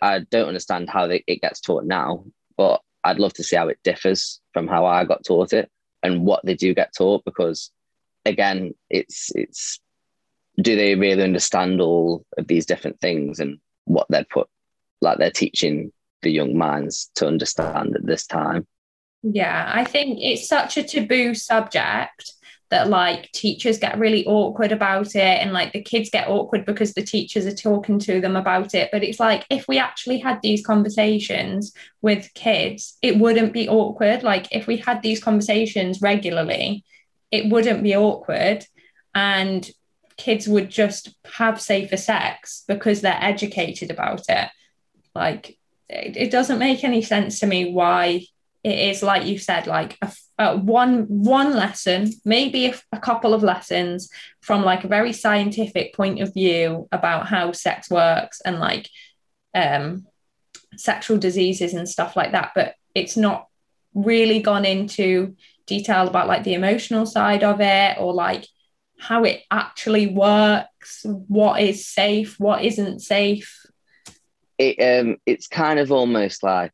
I 0.01 0.21
don't 0.21 0.49
understand 0.49 0.91
how 0.91 1.07
they, 1.07 1.23
it 1.27 1.41
gets 1.41 1.61
taught 1.61 1.85
now, 1.85 2.25
but 2.57 2.81
I'd 3.05 3.19
love 3.19 3.35
to 3.35 3.45
see 3.45 3.57
how 3.57 3.69
it 3.69 3.79
differs 3.85 4.41
from 4.53 4.67
how 4.67 4.87
I 4.87 5.05
got 5.05 5.25
taught 5.25 5.53
it 5.53 5.71
and 6.03 6.25
what 6.25 6.45
they 6.45 6.55
do 6.55 6.75
get 6.75 6.95
taught 6.97 7.25
because 7.25 7.71
again, 8.25 8.75
it's 8.91 9.31
it's 9.35 9.81
do 10.61 10.77
they 10.77 10.95
really 10.95 11.23
understand 11.23 11.81
all 11.81 12.25
of 12.39 12.47
these 12.47 12.67
different 12.67 13.01
things 13.01 13.41
and 13.41 13.59
what 13.87 14.07
they're 14.09 14.25
put 14.25 14.49
like 15.05 15.19
they're 15.19 15.31
teaching 15.31 15.93
the 16.23 16.31
young 16.31 16.57
minds 16.57 17.11
to 17.17 17.29
understand 17.29 17.95
at 17.95 18.05
this 18.05 18.27
time? 18.27 18.67
Yeah, 19.23 19.71
I 19.73 19.85
think 19.85 20.19
it's 20.21 20.49
such 20.49 20.77
a 20.77 20.83
taboo 20.83 21.35
subject 21.35 22.33
that 22.71 22.89
like 22.89 23.31
teachers 23.33 23.79
get 23.79 23.99
really 23.99 24.27
awkward 24.27 24.73
about 24.73 25.15
it 25.15 25.41
and 25.41 25.53
like 25.53 25.73
the 25.73 25.83
kids 25.83 26.11
get 26.11 26.29
awkward 26.29 26.67
because 26.67 26.93
the 26.93 27.03
teachers 27.03 27.47
are 27.47 27.55
talking 27.55 27.99
to 28.01 28.21
them 28.21 28.37
about 28.37 28.75
it. 28.75 28.89
But 28.91 29.05
it's 29.05 29.21
like 29.21 29.47
if 29.49 29.69
we 29.69 29.79
actually 29.79 30.19
had 30.19 30.43
these 30.43 30.67
conversations 30.67 31.73
with 32.03 32.33
kids 32.35 32.99
it 33.01 33.19
wouldn't 33.19 33.53
be 33.53 33.69
awkward. 33.69 34.23
Like 34.23 34.49
if 34.51 34.67
we 34.67 34.79
had 34.79 35.03
these 35.03 35.23
conversations 35.23 36.03
regularly 36.03 36.85
it 37.31 37.51
wouldn't 37.51 37.83
be 37.83 37.95
awkward. 37.95 38.67
And 39.15 39.71
kids 40.17 40.49
would 40.49 40.71
just 40.71 41.15
have 41.35 41.61
safer 41.61 41.97
sex 41.97 42.65
because 42.67 43.01
they're 43.01 43.19
educated 43.21 43.91
about 43.91 44.23
it 44.29 44.49
like 45.15 45.59
it, 45.89 46.17
it 46.17 46.31
doesn't 46.31 46.59
make 46.59 46.85
any 46.85 47.03
sense 47.03 47.41
to 47.41 47.47
me 47.47 47.73
why 47.73 48.27
it 48.63 48.79
is 48.79 49.03
like 49.03 49.27
you 49.27 49.39
said 49.39 49.67
like 49.67 49.99
a, 50.01 50.13
a 50.39 50.57
one 50.57 51.05
one 51.09 51.55
lesson 51.55 52.11
maybe 52.25 52.67
a, 52.67 52.75
a, 52.93 52.99
couple 52.99 53.35
of 53.35 53.43
lessons 53.43 54.09
from 54.41 54.65
like 54.65 54.85
a 54.85 54.89
very 54.89 55.13
scientific 55.13 55.95
point 55.95 56.21
of 56.21 56.33
view 56.33 56.89
about 56.91 57.27
how 57.27 57.53
sex 57.53 57.91
works 57.91 58.41
and 58.41 58.59
like 58.59 58.89
um 59.55 60.07
sexual 60.77 61.19
diseases 61.19 61.75
and 61.75 61.89
stuff 61.89 62.17
like 62.17 62.33
that 62.33 62.53
but 62.55 62.75
it's 62.95 63.17
not 63.17 63.47
really 63.95 64.41
gone 64.41 64.65
into 64.65 65.37
detail 65.67 66.09
about 66.09 66.27
like 66.27 66.45
the 66.45 66.55
emotional 66.55 67.07
side 67.07 67.45
of 67.45 67.61
it 67.61 67.97
or 67.99 68.13
like 68.13 68.47
how 68.99 69.25
it 69.25 69.43
actually 69.51 70.07
works, 70.07 71.05
what 71.05 71.61
is 71.61 71.87
safe, 71.87 72.39
what 72.39 72.65
isn't 72.65 73.01
safe? 73.01 73.64
It 74.59 74.77
um 74.81 75.17
it's 75.27 75.49
kind 75.49 75.79
of 75.79 75.91
almost 75.91 76.43
like 76.43 76.73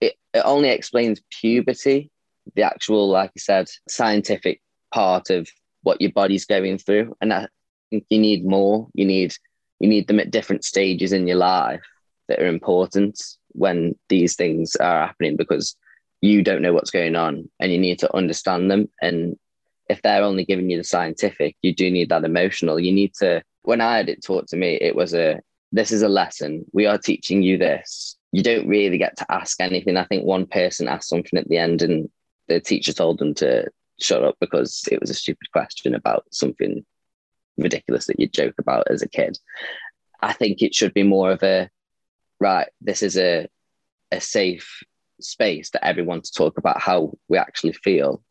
it, 0.00 0.14
it 0.32 0.42
only 0.44 0.68
explains 0.68 1.20
puberty, 1.40 2.10
the 2.54 2.62
actual, 2.62 3.08
like 3.08 3.30
I 3.30 3.38
said, 3.38 3.68
scientific 3.88 4.60
part 4.92 5.30
of 5.30 5.48
what 5.82 6.00
your 6.00 6.12
body's 6.12 6.44
going 6.44 6.78
through. 6.78 7.16
And 7.20 7.32
I 7.32 7.48
think 7.90 8.04
you 8.08 8.18
need 8.18 8.44
more. 8.44 8.88
You 8.94 9.04
need 9.04 9.34
you 9.80 9.88
need 9.88 10.06
them 10.08 10.20
at 10.20 10.30
different 10.30 10.64
stages 10.64 11.12
in 11.12 11.26
your 11.26 11.36
life 11.36 11.82
that 12.28 12.40
are 12.40 12.46
important 12.46 13.20
when 13.52 13.94
these 14.08 14.36
things 14.36 14.76
are 14.76 15.06
happening 15.06 15.36
because 15.36 15.76
you 16.20 16.42
don't 16.42 16.62
know 16.62 16.72
what's 16.72 16.90
going 16.90 17.16
on 17.16 17.48
and 17.60 17.72
you 17.72 17.78
need 17.78 17.98
to 18.00 18.16
understand 18.16 18.70
them. 18.70 18.88
And 19.00 19.36
if 19.88 20.02
they're 20.02 20.22
only 20.22 20.44
giving 20.44 20.68
you 20.68 20.78
the 20.78 20.84
scientific, 20.84 21.56
you 21.62 21.74
do 21.74 21.90
need 21.90 22.08
that 22.10 22.24
emotional. 22.24 22.78
You 22.78 22.92
need 22.92 23.14
to, 23.14 23.42
when 23.62 23.80
I 23.80 23.96
had 23.96 24.08
it 24.08 24.24
taught 24.24 24.48
to 24.48 24.56
me, 24.56 24.74
it 24.74 24.94
was 24.94 25.14
a, 25.14 25.40
this 25.72 25.92
is 25.92 26.02
a 26.02 26.08
lesson. 26.08 26.64
We 26.72 26.86
are 26.86 26.98
teaching 26.98 27.42
you 27.42 27.58
this. 27.58 28.16
You 28.32 28.42
don't 28.42 28.68
really 28.68 28.98
get 28.98 29.16
to 29.18 29.26
ask 29.32 29.60
anything. 29.60 29.96
I 29.96 30.04
think 30.04 30.24
one 30.24 30.46
person 30.46 30.88
asked 30.88 31.08
something 31.08 31.38
at 31.38 31.48
the 31.48 31.58
end 31.58 31.82
and 31.82 32.08
the 32.48 32.60
teacher 32.60 32.92
told 32.92 33.18
them 33.18 33.34
to 33.34 33.68
shut 34.00 34.24
up 34.24 34.36
because 34.40 34.84
it 34.90 35.00
was 35.00 35.10
a 35.10 35.14
stupid 35.14 35.50
question 35.52 35.94
about 35.94 36.24
something 36.30 36.84
ridiculous 37.56 38.06
that 38.06 38.20
you 38.20 38.28
joke 38.28 38.54
about 38.58 38.86
as 38.90 39.02
a 39.02 39.08
kid. 39.08 39.38
I 40.20 40.32
think 40.32 40.62
it 40.62 40.74
should 40.74 40.94
be 40.94 41.02
more 41.02 41.30
of 41.30 41.42
a 41.42 41.70
right, 42.40 42.68
this 42.80 43.02
is 43.02 43.16
a 43.16 43.48
a 44.10 44.20
safe 44.20 44.82
space 45.20 45.68
for 45.68 45.84
everyone 45.84 46.22
to 46.22 46.32
talk 46.32 46.56
about 46.56 46.80
how 46.80 47.12
we 47.28 47.36
actually 47.36 47.72
feel 47.72 48.22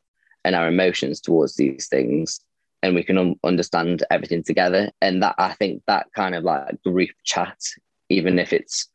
and 0.43 0.56
our 0.56 0.67
emotions 0.67 1.19
towards 1.19 1.56
these 1.56 1.88
things 1.88 2.39
and 2.88 2.95
we 2.95 3.04
can 3.04 3.17
un- 3.17 3.39
understand 3.43 4.04
everything 4.10 4.43
together. 4.43 4.89
And 5.02 5.21
that 5.21 5.36
i 5.38 5.54
think 5.54 5.84
that 5.88 6.08
kind 6.15 6.34
of 6.34 6.43
like 6.43 6.82
group 6.84 7.10
chat 7.23 7.60
even 8.10 8.39
if 8.39 8.54
it's 8.54 8.88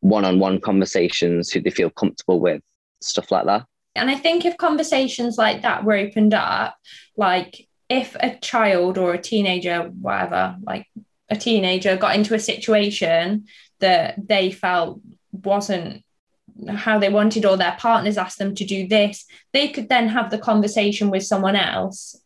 one-on-one 0.00 0.60
conversations 0.60 1.50
who 1.50 1.60
they 1.60 1.70
feel 1.70 1.90
comfortable 1.90 2.38
with 2.38 2.62
stuff 3.00 3.30
like 3.30 3.46
that. 3.46 3.66
And 3.96 4.10
i 4.10 4.14
think 4.14 4.44
if 4.44 4.56
conversations 4.56 5.36
like 5.36 5.62
that 5.62 5.84
were 5.84 5.94
opened 5.94 6.34
up 6.34 6.76
like 7.16 7.68
if 7.88 8.16
a 8.20 8.36
child 8.38 8.98
or 8.98 9.12
a 9.12 9.20
teenager 9.20 9.82
whatever 10.00 10.56
like 10.62 10.86
a 11.28 11.36
teenager 11.36 11.96
got 11.96 12.16
into 12.16 12.34
a 12.34 12.38
situation 12.38 13.46
that 13.80 14.14
they 14.28 14.50
felt 14.50 15.00
wasn't 15.32 16.02
how 16.68 16.98
they 16.98 17.08
wanted 17.08 17.44
or 17.44 17.56
their 17.56 17.76
partners 17.78 18.16
asked 18.16 18.38
them 18.38 18.54
to 18.54 18.64
do 18.64 18.86
this 18.86 19.26
they 19.52 19.68
could 19.68 19.88
then 19.88 20.08
have 20.08 20.30
the 20.30 20.38
conversation 20.38 21.10
with 21.10 21.24
someone 21.24 21.56
else 21.56 22.16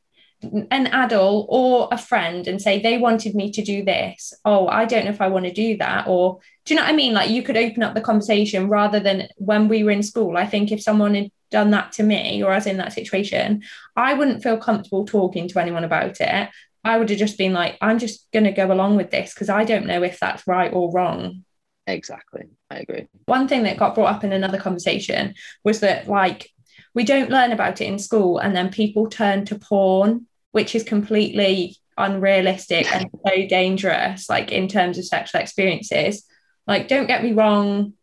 an 0.42 0.87
adult 0.87 1.46
or 1.48 1.88
a 1.90 1.98
friend 1.98 2.46
and 2.46 2.62
say 2.62 2.81
they 2.81 2.96
wanted 2.96 3.35
me 3.35 3.51
to 3.53 3.62
do 3.62 3.85
this. 3.85 4.33
Oh 4.44 4.68
i 4.68 4.85
don't 4.85 5.05
know 5.05 5.11
if 5.11 5.20
i 5.20 5.29
want 5.29 5.46
to 5.46 5.53
do 5.53 5.77
that 5.79 6.07
or 6.07 6.38
do 6.64 6.74
you 6.74 6.77
know 6.79 6.85
what 6.85 6.92
i 6.92 6.96
mean? 6.96 7.12
Like 7.12 7.31
you 7.31 7.42
could 7.42 7.57
open 7.57 7.83
up 7.83 7.94
the 7.94 8.01
conversation 8.01 8.68
rather 8.68 9.01
than 9.01 9.29
when 9.37 9.68
we 9.68 9.83
were 9.83 9.90
in 9.90 10.03
school. 10.03 10.37
I 10.37 10.46
think 10.46 10.70
if 10.70 10.83
someone 10.83 11.14
had 11.14 11.31
done 11.51 11.70
that 11.70 11.92
to 11.92 12.03
me 12.03 12.42
or 12.42 12.53
i 12.53 12.57
was 12.57 12.66
in 12.66 12.77
that 12.77 12.92
situation 12.92 13.62
i 13.96 14.12
wouldn't 14.12 14.42
feel 14.42 14.59
comfortable 14.59 15.07
talking 15.07 15.48
to 15.48 15.59
anyone 15.59 15.85
about 15.85 16.20
it. 16.20 16.51
I 16.85 16.98
would 16.98 17.09
have 17.11 17.18
just 17.18 17.38
been 17.38 17.55
like 17.55 17.79
i'm 17.81 17.98
just 17.98 18.31
going 18.33 18.44
to 18.44 18.53
go 18.53 18.70
along 18.70 18.96
with 18.96 19.11
this 19.11 19.33
because 19.35 19.48
i 19.48 19.64
don't 19.64 19.87
know 19.87 20.03
if 20.03 20.20
that's 20.20 20.46
right 20.46 20.72
or 20.72 20.92
wrong. 20.92 21.44
Exactly. 21.88 22.44
I 22.70 22.81
agree. 22.81 23.09
One 23.24 23.48
thing 23.48 23.62
that 23.62 23.79
got 23.79 23.94
brought 23.94 24.14
up 24.14 24.24
in 24.24 24.33
another 24.33 24.59
conversation 24.59 25.35
was 25.64 25.81
that, 25.81 26.07
like, 26.07 26.51
we 26.94 27.05
don't 27.05 27.31
learn 27.31 27.53
about 27.53 27.81
it 27.81 27.87
in 27.87 27.98
school, 27.98 28.38
and 28.38 28.55
then 28.55 28.70
people 28.70 29.09
turn 29.09 29.46
to 29.46 29.59
porn, 29.59 30.27
which 30.53 30.75
is 30.75 30.83
completely 30.83 31.77
unrealistic 31.97 32.91
and 32.93 33.09
so 33.27 33.47
dangerous, 33.49 34.29
like, 34.29 34.53
in 34.53 34.69
terms 34.69 34.99
of 34.99 35.05
sexual 35.05 35.41
experiences. 35.41 36.25
Like, 36.67 36.89
don't 36.89 37.07
get 37.07 37.25
me 37.25 37.33
wrong, 37.33 37.95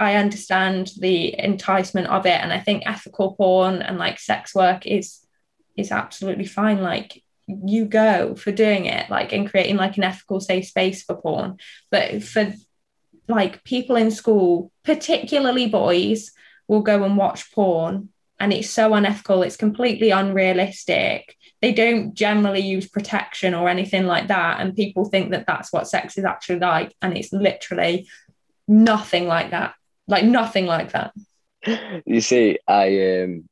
I 0.00 0.16
understand 0.16 0.90
the 0.98 1.38
enticement 1.38 2.08
of 2.08 2.26
it, 2.26 2.40
and 2.40 2.52
I 2.52 2.60
think 2.60 2.84
ethical 2.86 3.34
porn 3.34 3.82
and 3.82 3.98
like 3.98 4.18
sex 4.20 4.54
work 4.54 4.86
is 4.86 5.18
is 5.76 5.92
absolutely 5.92 6.46
fine. 6.46 6.82
Like, 6.82 7.22
you 7.46 7.86
go 7.86 8.34
for 8.34 8.52
doing 8.52 8.86
it, 8.86 9.08
like, 9.10 9.32
and 9.32 9.48
creating 9.48 9.76
like 9.76 9.96
an 9.96 10.04
ethical, 10.04 10.40
safe 10.40 10.66
space 10.66 11.02
for 11.02 11.16
porn. 11.16 11.58
But 11.90 12.22
for 12.22 12.52
like 13.28 13.64
people 13.64 13.96
in 13.96 14.10
school, 14.10 14.72
particularly 14.84 15.68
boys, 15.68 16.32
will 16.66 16.82
go 16.82 17.04
and 17.04 17.16
watch 17.16 17.50
porn 17.52 18.10
and 18.40 18.52
it's 18.52 18.70
so 18.70 18.94
unethical, 18.94 19.42
it's 19.42 19.56
completely 19.56 20.10
unrealistic. 20.10 21.34
They 21.60 21.72
don't 21.72 22.14
generally 22.14 22.60
use 22.60 22.88
protection 22.88 23.54
or 23.54 23.68
anything 23.68 24.06
like 24.06 24.28
that. 24.28 24.60
And 24.60 24.76
people 24.76 25.04
think 25.04 25.30
that 25.30 25.46
that's 25.46 25.72
what 25.72 25.88
sex 25.88 26.16
is 26.16 26.24
actually 26.24 26.60
like. 26.60 26.94
And 27.02 27.16
it's 27.16 27.32
literally 27.32 28.06
nothing 28.68 29.26
like 29.26 29.50
that. 29.50 29.74
Like 30.06 30.24
nothing 30.24 30.66
like 30.66 30.92
that. 30.92 31.12
You 32.06 32.20
see, 32.20 32.58
I, 32.68 33.22
um, 33.22 33.48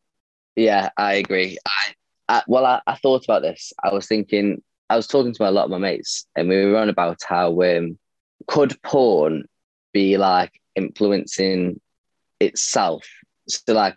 yeah, 0.55 0.90
I 0.97 1.14
agree. 1.14 1.59
I, 1.66 1.95
I 2.29 2.42
well, 2.47 2.64
I, 2.64 2.81
I 2.87 2.95
thought 2.97 3.25
about 3.25 3.42
this. 3.42 3.73
I 3.83 3.92
was 3.92 4.07
thinking, 4.07 4.62
I 4.88 4.97
was 4.97 5.09
talking 5.09 5.35
to 5.35 5.49
a 5.49 5.51
lot 5.51 5.64
of 5.64 5.71
my 5.71 5.79
mates, 5.79 6.27
and 6.37 6.49
we 6.49 6.64
were 6.64 6.79
on 6.79 6.88
about 6.88 7.19
how 7.27 7.61
um, 7.62 7.99
could 8.47 8.81
porn 8.83 9.45
be 9.92 10.16
like 10.16 10.53
influencing 10.77 11.81
itself. 12.40 13.05
So 13.49 13.73
like 13.73 13.97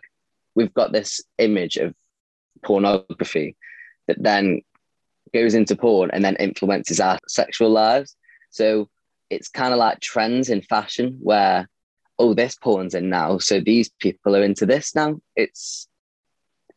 we've 0.54 0.74
got 0.74 0.92
this 0.92 1.22
image 1.38 1.76
of 1.76 1.94
pornography 2.62 3.56
that 4.10 4.22
then 4.22 4.62
goes 5.32 5.54
into 5.54 5.76
porn 5.76 6.10
and 6.12 6.24
then 6.24 6.36
influences 6.36 7.00
our 7.00 7.18
sexual 7.28 7.70
lives. 7.70 8.16
So 8.50 8.88
it's 9.30 9.48
kind 9.48 9.72
of 9.72 9.78
like 9.78 10.00
trends 10.00 10.50
in 10.50 10.62
fashion 10.62 11.18
where, 11.22 11.68
oh, 12.18 12.34
this 12.34 12.56
porn's 12.56 12.94
in 12.94 13.08
now. 13.08 13.38
So 13.38 13.60
these 13.60 13.88
people 14.00 14.36
are 14.36 14.42
into 14.42 14.66
this 14.66 14.94
now. 14.94 15.20
It's 15.36 15.88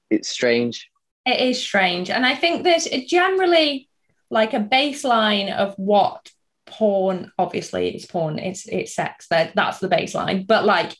it's 0.09 0.29
strange. 0.29 0.89
It 1.25 1.39
is 1.39 1.59
strange. 1.59 2.11
And 2.11 2.25
I 2.25 2.35
think 2.35 2.63
there's 2.63 2.85
generally 3.07 3.89
like 4.29 4.53
a 4.53 4.59
baseline 4.59 5.51
of 5.51 5.73
what 5.77 6.29
porn 6.65 7.31
obviously 7.37 7.93
it's 7.93 8.05
porn 8.05 8.39
it's 8.39 8.65
it's 8.67 8.95
sex 8.95 9.27
that 9.27 9.53
that's 9.53 9.79
the 9.79 9.89
baseline 9.89 10.47
but 10.47 10.63
like 10.63 10.95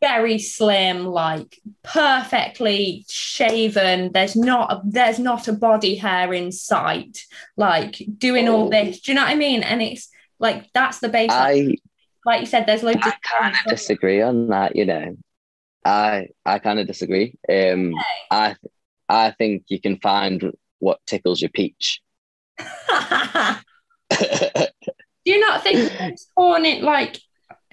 very 0.00 0.38
slim 0.38 1.06
like 1.06 1.60
perfectly 1.82 3.04
shaven. 3.08 4.12
There's 4.12 4.36
not 4.36 4.72
a, 4.72 4.80
there's 4.84 5.18
not 5.18 5.48
a 5.48 5.52
body 5.52 5.96
hair 5.96 6.32
in 6.32 6.52
sight. 6.52 7.24
Like 7.56 8.00
doing 8.16 8.48
all 8.48 8.66
oh. 8.66 8.70
this 8.70 9.00
do 9.00 9.12
you 9.12 9.16
know 9.16 9.22
what 9.22 9.30
i 9.30 9.34
mean? 9.34 9.62
And 9.62 9.82
it's 9.82 10.08
like 10.38 10.72
that's 10.72 11.00
the 11.00 11.08
baseline 11.08 11.30
I, 11.30 11.76
like 12.24 12.40
you 12.40 12.46
said 12.46 12.66
there's 12.66 12.82
loads 12.82 13.00
I 13.02 13.14
kind 13.22 13.54
of 13.54 13.70
disagree 13.70 14.22
on 14.22 14.48
that 14.48 14.76
you 14.76 14.86
know. 14.86 15.16
I 15.84 16.28
i 16.44 16.58
kind 16.58 16.78
of 16.78 16.86
disagree. 16.86 17.34
Um 17.48 17.94
okay. 17.94 18.04
i 18.30 18.56
i 19.08 19.30
think 19.32 19.64
you 19.68 19.80
can 19.80 19.98
find 19.98 20.52
what 20.78 21.00
tickles 21.06 21.40
your 21.40 21.50
peach. 21.50 22.00
Do 24.10 25.34
you 25.34 25.40
not 25.40 25.62
think 25.62 25.92
porn 26.36 26.64
it 26.64 26.82
like 26.82 27.20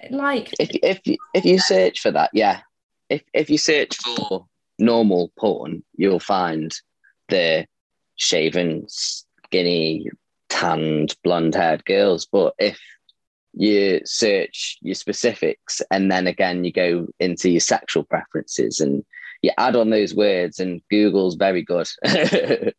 like 0.10 0.53
if 0.60 0.69
if 0.84 1.17
if 1.34 1.45
you 1.45 1.60
search 1.60 1.99
for 2.01 2.12
that, 2.12 2.31
yeah. 2.34 2.62
If 3.10 3.23
if 3.34 3.49
you 3.49 3.58
search 3.58 3.97
for 3.97 4.45
normal 4.79 5.31
porn, 5.38 5.84
you'll 5.95 6.19
find 6.19 6.73
the 7.29 7.67
shaven, 8.15 8.86
skinny, 8.88 10.10
tanned, 10.49 11.15
blonde 11.23 11.55
haired 11.55 11.86
girls. 11.86 12.25
But 12.25 12.55
if 12.60 12.79
you 13.53 14.01
search 14.05 14.77
your 14.81 14.95
specifics 14.95 15.81
and 15.89 16.12
then 16.12 16.27
again 16.27 16.65
you 16.65 16.73
go 16.73 17.08
into 17.19 17.49
your 17.49 17.62
sexual 17.62 18.03
preferences 18.03 18.81
and 18.81 19.05
you 19.41 19.51
add 19.58 19.77
on 19.77 19.91
those 19.91 20.13
words 20.13 20.60
and 20.60 20.81
Google's 20.89 21.36
very 21.36 21.62
good. 21.62 21.88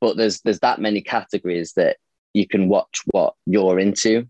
but 0.00 0.16
there's 0.16 0.40
there's 0.40 0.60
that 0.60 0.80
many 0.80 1.00
categories 1.00 1.72
that 1.74 1.96
you 2.34 2.46
can 2.46 2.68
watch 2.68 3.02
what 3.12 3.34
you're 3.46 3.78
into, 3.78 4.26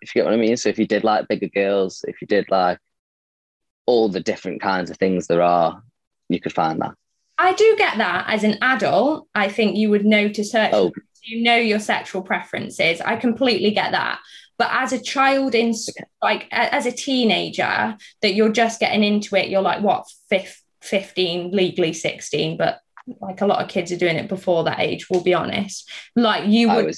if 0.00 0.14
you 0.14 0.20
get 0.20 0.24
what 0.24 0.34
I 0.34 0.38
mean. 0.38 0.56
So 0.56 0.68
if 0.68 0.78
you 0.78 0.86
did 0.86 1.04
like 1.04 1.28
bigger 1.28 1.48
girls, 1.48 2.04
if 2.06 2.20
you 2.20 2.26
did 2.26 2.50
like 2.50 2.78
all 3.86 4.08
the 4.08 4.20
different 4.20 4.60
kinds 4.60 4.90
of 4.90 4.96
things 4.98 5.26
there 5.26 5.42
are, 5.42 5.82
you 6.28 6.40
could 6.40 6.52
find 6.52 6.80
that. 6.80 6.94
I 7.38 7.54
do 7.54 7.76
get 7.78 7.98
that 7.98 8.26
as 8.28 8.44
an 8.44 8.58
adult. 8.60 9.28
I 9.34 9.48
think 9.48 9.76
you 9.76 9.90
would 9.90 10.04
know 10.04 10.28
to 10.28 10.44
search, 10.44 10.72
oh. 10.72 10.92
you 11.22 11.42
know 11.42 11.56
your 11.56 11.78
sexual 11.78 12.22
preferences. 12.22 13.00
I 13.00 13.16
completely 13.16 13.70
get 13.70 13.92
that. 13.92 14.20
But 14.58 14.70
as 14.72 14.92
a 14.92 15.00
child, 15.00 15.54
in 15.54 15.70
okay. 15.70 16.04
like 16.20 16.48
as 16.50 16.84
a 16.84 16.92
teenager, 16.92 17.96
that 18.22 18.34
you're 18.34 18.52
just 18.52 18.80
getting 18.80 19.04
into 19.04 19.36
it, 19.36 19.48
you're 19.48 19.62
like, 19.62 19.82
what, 19.82 20.06
15, 20.80 21.52
legally 21.52 21.92
16, 21.92 22.56
but 22.56 22.80
like 23.20 23.40
a 23.40 23.46
lot 23.46 23.62
of 23.62 23.68
kids 23.68 23.90
are 23.92 23.96
doing 23.96 24.16
it 24.16 24.28
before 24.28 24.64
that 24.64 24.80
age 24.80 25.08
we'll 25.08 25.22
be 25.22 25.34
honest 25.34 25.90
like 26.16 26.46
you 26.46 26.68
would 26.68 26.94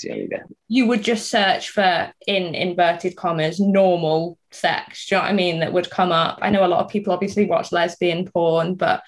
you 0.68 0.87
would 0.87 1.03
just 1.03 1.31
search 1.31 1.70
for 1.70 2.12
in 2.27 2.55
inverted 2.55 3.16
commas 3.16 3.61
normal 3.61 4.38
sex 4.51 5.07
do 5.07 5.14
you 5.14 5.18
know 5.18 5.25
what 5.25 5.31
i 5.31 5.35
mean 5.35 5.61
that 5.61 5.73
would 5.73 5.90
come 5.90 6.12
up 6.12 6.38
i 6.42 6.51
know 6.51 6.64
a 6.64 6.68
lot 6.68 6.85
of 6.85 6.90
people 6.90 7.12
obviously 7.12 7.46
watch 7.46 7.73
lesbian 7.73 8.25
porn 8.27 8.75
but 8.75 9.03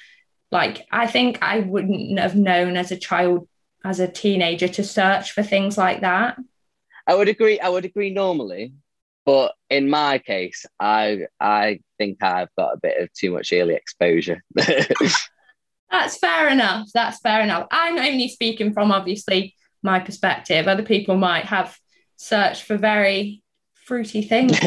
Like, 0.53 0.87
I 0.93 1.07
think 1.07 1.39
I 1.41 1.61
wouldn't 1.61 2.19
have 2.19 2.37
known 2.37 2.77
as 2.77 2.93
a 2.93 2.97
child, 2.99 3.49
as 3.85 4.01
a 4.01 4.07
teenager, 4.07 4.69
to 4.69 4.85
search 4.85 5.33
for 5.33 5.43
things 5.43 5.79
like 5.79 6.03
that. 6.03 6.37
I 7.07 7.15
would 7.15 7.29
agree. 7.29 7.59
I 7.59 7.71
would 7.71 7.87
agree 7.87 8.11
normally, 8.11 8.75
but 9.25 9.55
in 9.71 9.89
my 9.89 10.19
case, 10.19 10.67
I 10.79 11.27
I 11.41 11.81
think 11.97 12.23
I've 12.23 12.55
got 12.55 12.75
a 12.75 12.81
bit 12.83 13.01
of 13.01 13.11
too 13.15 13.31
much 13.33 13.51
early 13.53 13.75
exposure. 13.75 14.43
That's 15.93 16.17
fair 16.17 16.49
enough. 16.49 16.89
That's 16.93 17.21
fair 17.21 17.43
enough. 17.43 17.69
I'm 17.71 17.99
only 17.99 18.29
speaking 18.29 18.73
from 18.73 18.91
obviously 18.91 19.55
my 19.83 20.01
perspective. 20.01 20.67
Other 20.67 20.83
people 20.83 21.17
might 21.17 21.45
have 21.45 21.77
searched 22.17 22.63
for 22.63 22.79
very 22.79 23.43
fruity 23.75 24.23
things. 24.23 24.59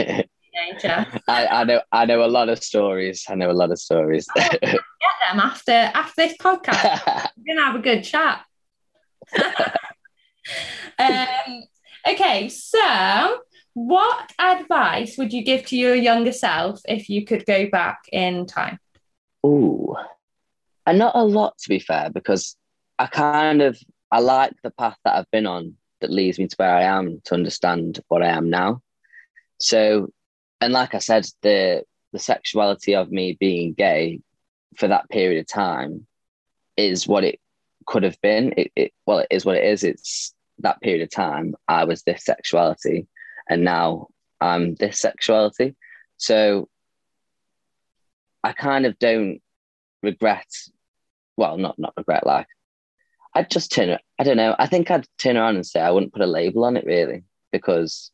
I, 1.28 1.48
I, 1.48 1.64
know 1.66 1.82
I 1.92 2.06
know 2.06 2.24
a 2.24 2.28
lot 2.28 2.48
of 2.48 2.64
stories. 2.64 3.26
I 3.28 3.36
know 3.36 3.52
a 3.52 3.54
lot 3.54 3.72
of 3.72 3.80
stories. 3.80 4.28
oh, 4.38 4.50
get 4.62 4.62
them 4.62 5.40
after 5.40 5.72
after 5.72 6.14
this 6.16 6.38
podcast. 6.38 7.02
We're 7.38 7.56
gonna 7.56 7.66
have 7.66 7.76
a 7.76 7.80
good 7.80 8.04
chat. 8.04 8.46
um, 11.00 11.64
okay, 12.08 12.50
so 12.50 13.40
what 13.74 14.32
advice 14.40 15.18
would 15.18 15.34
you 15.34 15.44
give 15.44 15.66
to 15.66 15.76
your 15.76 15.96
younger 15.96 16.32
self 16.32 16.80
if 16.88 17.10
you 17.10 17.26
could 17.26 17.46
go 17.46 17.68
back 17.70 18.04
in 18.12 18.46
time? 18.46 18.80
Ooh, 19.46 19.96
and 20.86 20.98
not 21.00 21.16
a 21.16 21.24
lot 21.24 21.58
to 21.60 21.70
be 21.70 21.80
fair, 21.80 22.10
because 22.10 22.56
I 23.00 23.08
kind 23.08 23.62
of 23.62 23.78
I 24.12 24.20
like 24.20 24.54
the 24.64 24.72
path 24.72 24.98
that 25.04 25.16
I've 25.16 25.32
been 25.32 25.48
on 25.48 25.76
that 26.02 26.12
leads 26.12 26.40
me 26.40 26.48
to 26.48 26.56
where 26.58 26.76
I 26.76 26.84
am 26.84 27.22
to 27.26 27.34
understand 27.34 28.00
what 28.08 28.22
I 28.24 28.28
am 28.28 28.50
now. 28.50 28.82
So, 29.60 30.10
and 30.62 30.74
like 30.74 30.96
I 30.96 31.00
said, 31.00 31.28
the 31.42 31.84
the 32.14 32.20
sexuality 32.20 32.96
of 32.96 33.12
me 33.12 33.38
being 33.40 33.74
gay 33.74 34.22
for 34.78 34.88
that 34.88 35.10
period 35.10 35.40
of 35.40 35.48
time 35.48 36.08
is 36.78 37.08
what 37.08 37.24
it 37.24 37.40
could 37.86 38.04
have 38.04 38.20
been. 38.22 38.54
It, 38.58 38.72
it 38.76 38.94
well, 39.06 39.20
it 39.20 39.28
is 39.32 39.46
what 39.46 39.58
it 39.58 39.64
is. 39.64 39.84
It's 39.84 40.34
that 40.60 40.82
period 40.82 41.04
of 41.04 41.12
time. 41.12 41.56
I 41.68 41.84
was 41.84 42.04
this 42.04 42.24
sexuality, 42.24 43.08
and 43.50 43.64
now 43.64 44.08
I'm 44.40 44.76
this 44.76 45.00
sexuality. 45.00 45.76
So 46.18 46.70
I 48.44 48.54
kind 48.54 48.86
of 48.86 48.98
don't 49.00 49.42
regret. 50.04 50.48
Well, 51.38 51.58
not 51.58 51.78
not 51.78 51.94
regret. 51.98 52.26
Like 52.26 52.48
I'd 53.34 53.50
just 53.50 53.72
turn. 53.72 53.98
I 54.18 54.24
don't 54.24 54.38
know. 54.38 54.56
I 54.58 54.68
think 54.68 54.90
I'd 54.90 55.08
turn 55.18 55.38
around 55.38 55.56
and 55.56 55.66
say 55.66 55.82
I 55.82 55.92
wouldn't 55.92 56.14
put 56.14 56.22
a 56.22 56.28
label 56.28 56.64
on 56.64 56.78
it 56.78 56.86
really 56.86 57.24
because 57.52 58.12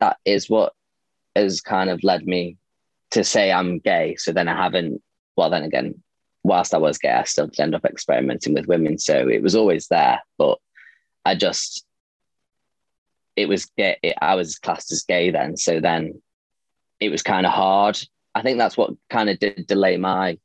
that 0.00 0.16
is 0.24 0.50
what 0.50 0.72
has 1.36 1.60
kind 1.60 1.90
of 1.90 2.02
led 2.02 2.26
me 2.26 2.56
to 3.12 3.22
say 3.22 3.52
I'm 3.52 3.78
gay. 3.78 4.16
So 4.16 4.32
then 4.32 4.48
I 4.48 4.56
haven't. 4.56 5.02
Well, 5.36 5.50
then 5.50 5.62
again, 5.62 6.02
whilst 6.42 6.74
I 6.74 6.78
was 6.78 6.98
gay, 6.98 7.10
I 7.10 7.24
still 7.24 7.46
did 7.46 7.60
end 7.60 7.74
up 7.74 7.84
experimenting 7.84 8.54
with 8.54 8.66
women. 8.66 8.98
So 8.98 9.28
it 9.28 9.42
was 9.42 9.54
always 9.54 9.86
there, 9.88 10.20
but 10.38 10.58
I 11.24 11.34
just 11.34 11.84
it 13.36 13.48
was 13.48 13.66
gay. 13.76 13.98
I 14.20 14.34
was 14.34 14.58
classed 14.58 14.92
as 14.92 15.04
gay 15.04 15.30
then. 15.30 15.56
So 15.56 15.80
then 15.80 16.20
it 16.98 17.10
was 17.10 17.22
kind 17.22 17.46
of 17.46 17.52
hard. 17.52 17.98
I 18.34 18.42
think 18.42 18.58
that's 18.58 18.76
what 18.76 18.92
kind 19.08 19.30
of 19.30 19.38
did 19.38 19.66
delay 19.66 19.96
my 19.96 20.38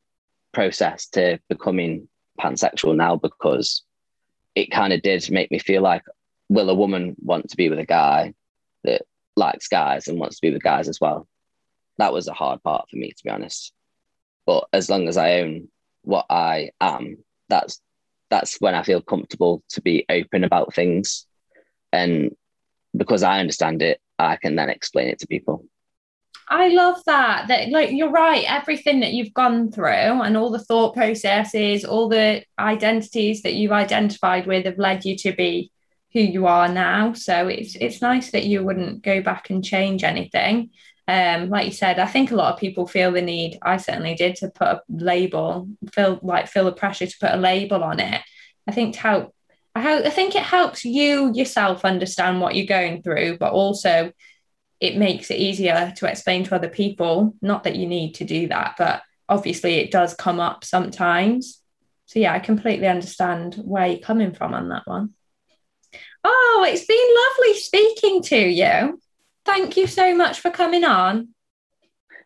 process 0.55 1.07
to 1.07 1.37
becoming 1.49 2.07
pansexual 2.39 2.95
now 2.95 3.17
because 3.17 3.83
it 4.55 4.71
kind 4.71 4.93
of 4.93 5.01
did 5.01 5.29
make 5.29 5.51
me 5.51 5.59
feel 5.59 5.81
like, 5.81 6.03
will 6.49 6.69
a 6.69 6.73
woman 6.73 7.15
want 7.21 7.49
to 7.49 7.57
be 7.57 7.69
with 7.69 7.77
a 7.77 7.85
guy 7.85 8.33
that 8.85 9.01
likes 9.35 9.67
guys 9.67 10.07
and 10.07 10.17
wants 10.17 10.37
to 10.37 10.41
be 10.41 10.53
with 10.53 10.63
guys 10.63 10.87
as 10.87 10.99
well? 10.99 11.27
That 11.97 12.13
was 12.13 12.27
a 12.27 12.33
hard 12.33 12.63
part 12.63 12.89
for 12.89 12.95
me, 12.95 13.11
to 13.11 13.23
be 13.23 13.29
honest. 13.29 13.73
But 14.45 14.67
as 14.71 14.89
long 14.89 15.07
as 15.07 15.17
I 15.17 15.41
own 15.41 15.67
what 16.03 16.25
I 16.29 16.71
am, 16.79 17.17
that's 17.49 17.81
that's 18.29 18.59
when 18.59 18.75
I 18.75 18.83
feel 18.83 19.01
comfortable 19.01 19.61
to 19.69 19.81
be 19.81 20.05
open 20.09 20.43
about 20.43 20.73
things. 20.73 21.27
And 21.91 22.35
because 22.95 23.23
I 23.23 23.39
understand 23.39 23.81
it, 23.81 23.99
I 24.17 24.37
can 24.37 24.55
then 24.55 24.69
explain 24.69 25.09
it 25.09 25.19
to 25.19 25.27
people. 25.27 25.65
I 26.47 26.67
love 26.69 26.97
that. 27.05 27.47
That 27.47 27.69
like 27.69 27.91
you're 27.91 28.11
right. 28.11 28.45
Everything 28.47 28.99
that 28.99 29.13
you've 29.13 29.33
gone 29.33 29.71
through 29.71 29.85
and 29.85 30.37
all 30.37 30.51
the 30.51 30.59
thought 30.59 30.93
processes, 30.93 31.83
all 31.83 32.07
the 32.07 32.43
identities 32.59 33.41
that 33.41 33.53
you've 33.53 33.71
identified 33.71 34.45
with 34.45 34.65
have 34.65 34.77
led 34.77 35.05
you 35.05 35.15
to 35.17 35.33
be 35.33 35.71
who 36.13 36.19
you 36.19 36.47
are 36.47 36.69
now. 36.69 37.13
So 37.13 37.47
it's 37.47 37.75
it's 37.75 38.01
nice 38.01 38.31
that 38.31 38.45
you 38.45 38.63
wouldn't 38.63 39.03
go 39.03 39.21
back 39.21 39.49
and 39.49 39.63
change 39.63 40.03
anything. 40.03 40.69
Um, 41.07 41.49
like 41.49 41.65
you 41.65 41.71
said, 41.71 41.99
I 41.99 42.07
think 42.07 42.31
a 42.31 42.35
lot 42.35 42.53
of 42.53 42.59
people 42.59 42.87
feel 42.87 43.11
the 43.11 43.21
need. 43.21 43.59
I 43.61 43.77
certainly 43.77 44.15
did 44.15 44.35
to 44.37 44.49
put 44.49 44.67
a 44.67 44.81
label, 44.89 45.67
feel 45.93 46.19
like 46.23 46.47
feel 46.47 46.65
the 46.65 46.71
pressure 46.71 47.05
to 47.05 47.17
put 47.19 47.33
a 47.33 47.37
label 47.37 47.83
on 47.83 47.99
it. 47.99 48.21
I 48.67 48.71
think 48.71 48.95
to 48.95 49.01
help. 49.01 49.35
I, 49.75 50.03
I 50.03 50.09
think 50.09 50.35
it 50.35 50.43
helps 50.43 50.85
you 50.85 51.31
yourself 51.33 51.85
understand 51.85 52.39
what 52.39 52.55
you're 52.55 52.65
going 52.65 53.01
through, 53.03 53.37
but 53.39 53.51
also 53.51 54.11
it 54.85 54.97
makes 54.97 55.31
it 55.31 55.39
easier 55.39 55.93
to 55.97 56.05
explain 56.05 56.43
to 56.45 56.55
other 56.55 56.69
people. 56.69 57.35
Not 57.41 57.63
that 57.63 57.75
you 57.75 57.87
need 57.87 58.15
to 58.15 58.23
do 58.23 58.47
that, 58.49 58.75
but 58.77 59.01
obviously 59.27 59.75
it 59.75 59.91
does 59.91 60.13
come 60.13 60.39
up 60.39 60.63
sometimes. 60.63 61.61
So 62.05 62.19
yeah, 62.19 62.33
I 62.33 62.39
completely 62.39 62.87
understand 62.87 63.55
where 63.55 63.87
you're 63.87 63.99
coming 63.99 64.33
from 64.33 64.53
on 64.53 64.69
that 64.69 64.85
one. 64.85 65.13
Oh, 66.23 66.65
it's 66.67 66.85
been 66.85 67.15
lovely 67.23 67.59
speaking 67.59 68.21
to 68.23 68.37
you. 68.37 68.99
Thank 69.43 69.77
you 69.77 69.87
so 69.87 70.15
much 70.15 70.39
for 70.39 70.51
coming 70.51 70.83
on. 70.83 71.29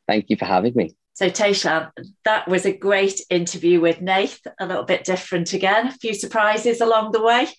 Thank 0.08 0.30
you 0.30 0.36
for 0.36 0.45
having 0.45 0.74
me. 0.76 0.95
So, 1.13 1.30
Tayshan, 1.30 1.91
that 2.24 2.48
was 2.48 2.65
a 2.65 2.76
great 2.76 3.22
interview 3.30 3.82
with 3.82 4.00
Nath, 4.00 4.39
a 4.58 4.65
little 4.65 4.86
bit 4.86 5.04
different 5.04 5.52
again, 5.52 5.88
a 5.88 5.91
few 5.91 6.13
surprises 6.13 6.80
along 6.80 7.12
the 7.12 7.22
way. 7.22 7.50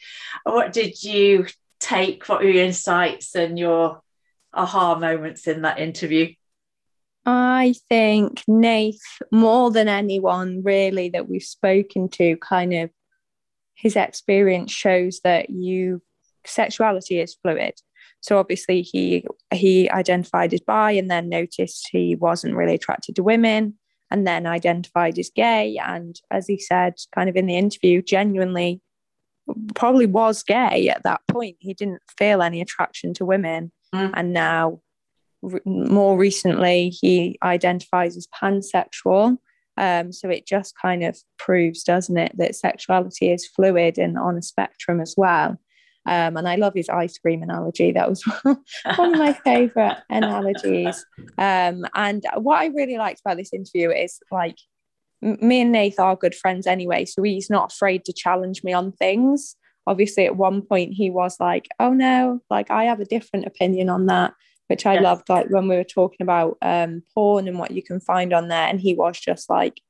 What 0.45 0.73
did 0.73 1.03
you 1.03 1.47
take? 1.79 2.27
What 2.27 2.41
were 2.41 2.49
your 2.49 2.65
insights 2.65 3.35
and 3.35 3.59
your 3.59 4.01
aha 4.53 4.97
moments 4.97 5.47
in 5.47 5.63
that 5.63 5.79
interview? 5.79 6.35
I 7.27 7.75
think 7.89 8.43
Nath, 8.49 9.23
more 9.31 9.71
than 9.71 9.89
anyone 9.89 10.63
really 10.65 11.11
that 11.11 11.29
we've 11.29 11.43
spoken 11.43 12.09
to, 12.11 12.37
kind 12.37 12.73
of 12.73 12.91
his 13.75 13.97
experience 13.97 14.73
shows 14.73 15.21
that 15.25 15.51
you 15.51 16.03
sexuality 16.47 17.21
is 17.21 17.35
fluid. 17.35 17.75
So 18.21 18.39
obviously 18.39 18.83
he 18.83 19.25
he 19.53 19.89
identified 19.91 20.53
as 20.53 20.61
bi 20.61 20.93
and 20.93 21.11
then 21.11 21.29
noticed 21.29 21.89
he 21.91 22.17
wasn't 22.17 22.57
really 22.57 22.75
attracted 22.75 23.17
to 23.17 23.23
women 23.23 23.79
and 24.11 24.27
then 24.27 24.47
identified 24.47 25.19
as 25.19 25.31
gay 25.35 25.79
and 25.83 26.21
as 26.31 26.47
he 26.47 26.59
said 26.59 26.95
kind 27.15 27.31
of 27.31 27.37
in 27.37 27.47
the 27.47 27.57
interview 27.57 28.03
genuinely 28.03 28.83
probably 29.75 30.07
was 30.07 30.43
gay 30.43 30.89
at 30.89 31.03
that 31.05 31.21
point. 31.29 31.57
He 31.61 31.75
didn't 31.75 32.03
feel 32.19 32.43
any 32.43 32.61
attraction 32.61 33.15
to 33.15 33.25
women 33.25 33.73
Mm. 33.95 34.13
And 34.15 34.33
now, 34.33 34.81
more 35.65 36.19
recently, 36.19 36.91
he 36.91 37.39
identifies 37.43 38.17
as 38.17 38.29
pansexual. 38.29 39.39
Um, 39.77 40.13
so 40.13 40.29
it 40.29 40.47
just 40.47 40.75
kind 40.81 41.03
of 41.03 41.19
proves, 41.39 41.83
doesn't 41.83 42.17
it, 42.17 42.33
that 42.37 42.55
sexuality 42.55 43.33
is 43.33 43.47
fluid 43.47 43.99
and 43.99 44.19
on 44.19 44.37
a 44.37 44.43
spectrum 44.43 45.01
as 45.01 45.15
well. 45.17 45.59
Um, 46.07 46.37
and 46.37 46.49
I 46.49 46.57
love 46.57 46.75
his 46.75 46.89
ice 46.89 47.19
cream 47.19 47.43
analogy. 47.43 47.93
That 47.93 48.09
was 48.09 48.23
one 48.43 49.15
of 49.15 49.19
my 49.19 49.33
favorite 49.45 49.99
analogies. 50.09 51.05
Um, 51.39 51.85
and 51.95 52.25
what 52.37 52.59
I 52.59 52.67
really 52.67 52.97
liked 52.97 53.21
about 53.25 53.37
this 53.37 53.53
interview 53.53 53.91
is 53.91 54.19
like 54.31 54.57
me 55.23 55.61
and 55.61 55.73
Nath 55.73 55.99
are 55.99 56.17
good 56.17 56.35
friends 56.35 56.67
anyway, 56.67 57.05
so 57.05 57.23
he's 57.23 57.51
not 57.51 57.73
afraid 57.73 58.05
to 58.07 58.13
challenge 58.13 58.65
me 58.65 58.73
on 58.73 58.93
things 58.93 59.57
obviously 59.87 60.27
at 60.27 60.37
one 60.37 60.63
point 60.63 60.93
he 60.93 61.11
was 61.11 61.39
like 61.41 61.69
oh 61.79 61.93
no 61.93 62.41
like 62.51 62.71
i 62.71 62.85
have 62.85 63.01
a 63.01 63.05
different 63.05 63.47
opinion 63.47 63.89
on 63.89 64.07
that 64.07 64.35
which 64.69 64.87
i 64.87 64.95
yes. 64.95 65.03
loved 65.03 65.29
like 65.29 65.49
when 65.51 65.69
we 65.69 65.77
were 65.77 65.85
talking 65.85 66.23
about 66.23 66.57
um, 66.63 67.03
porn 67.15 67.49
and 67.49 67.59
what 67.59 67.73
you 67.73 67.83
can 67.83 68.01
find 68.01 68.33
on 68.33 68.49
there 68.49 68.69
and 68.69 68.81
he 68.81 68.95
was 68.95 69.19
just 69.19 69.49
like 69.51 69.81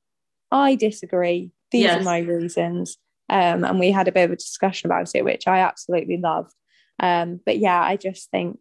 i 0.50 0.74
disagree 0.74 1.50
these 1.70 1.82
yes. 1.82 2.00
are 2.00 2.04
my 2.04 2.18
reasons 2.18 2.96
um, 3.28 3.62
and 3.64 3.78
we 3.78 3.92
had 3.92 4.08
a 4.08 4.12
bit 4.12 4.24
of 4.24 4.32
a 4.32 4.36
discussion 4.36 4.88
about 4.88 5.10
it 5.14 5.24
which 5.24 5.46
i 5.46 5.58
absolutely 5.58 6.16
loved 6.16 6.52
um, 7.00 7.40
but 7.44 7.58
yeah 7.58 7.82
i 7.82 7.96
just 7.96 8.30
think 8.30 8.58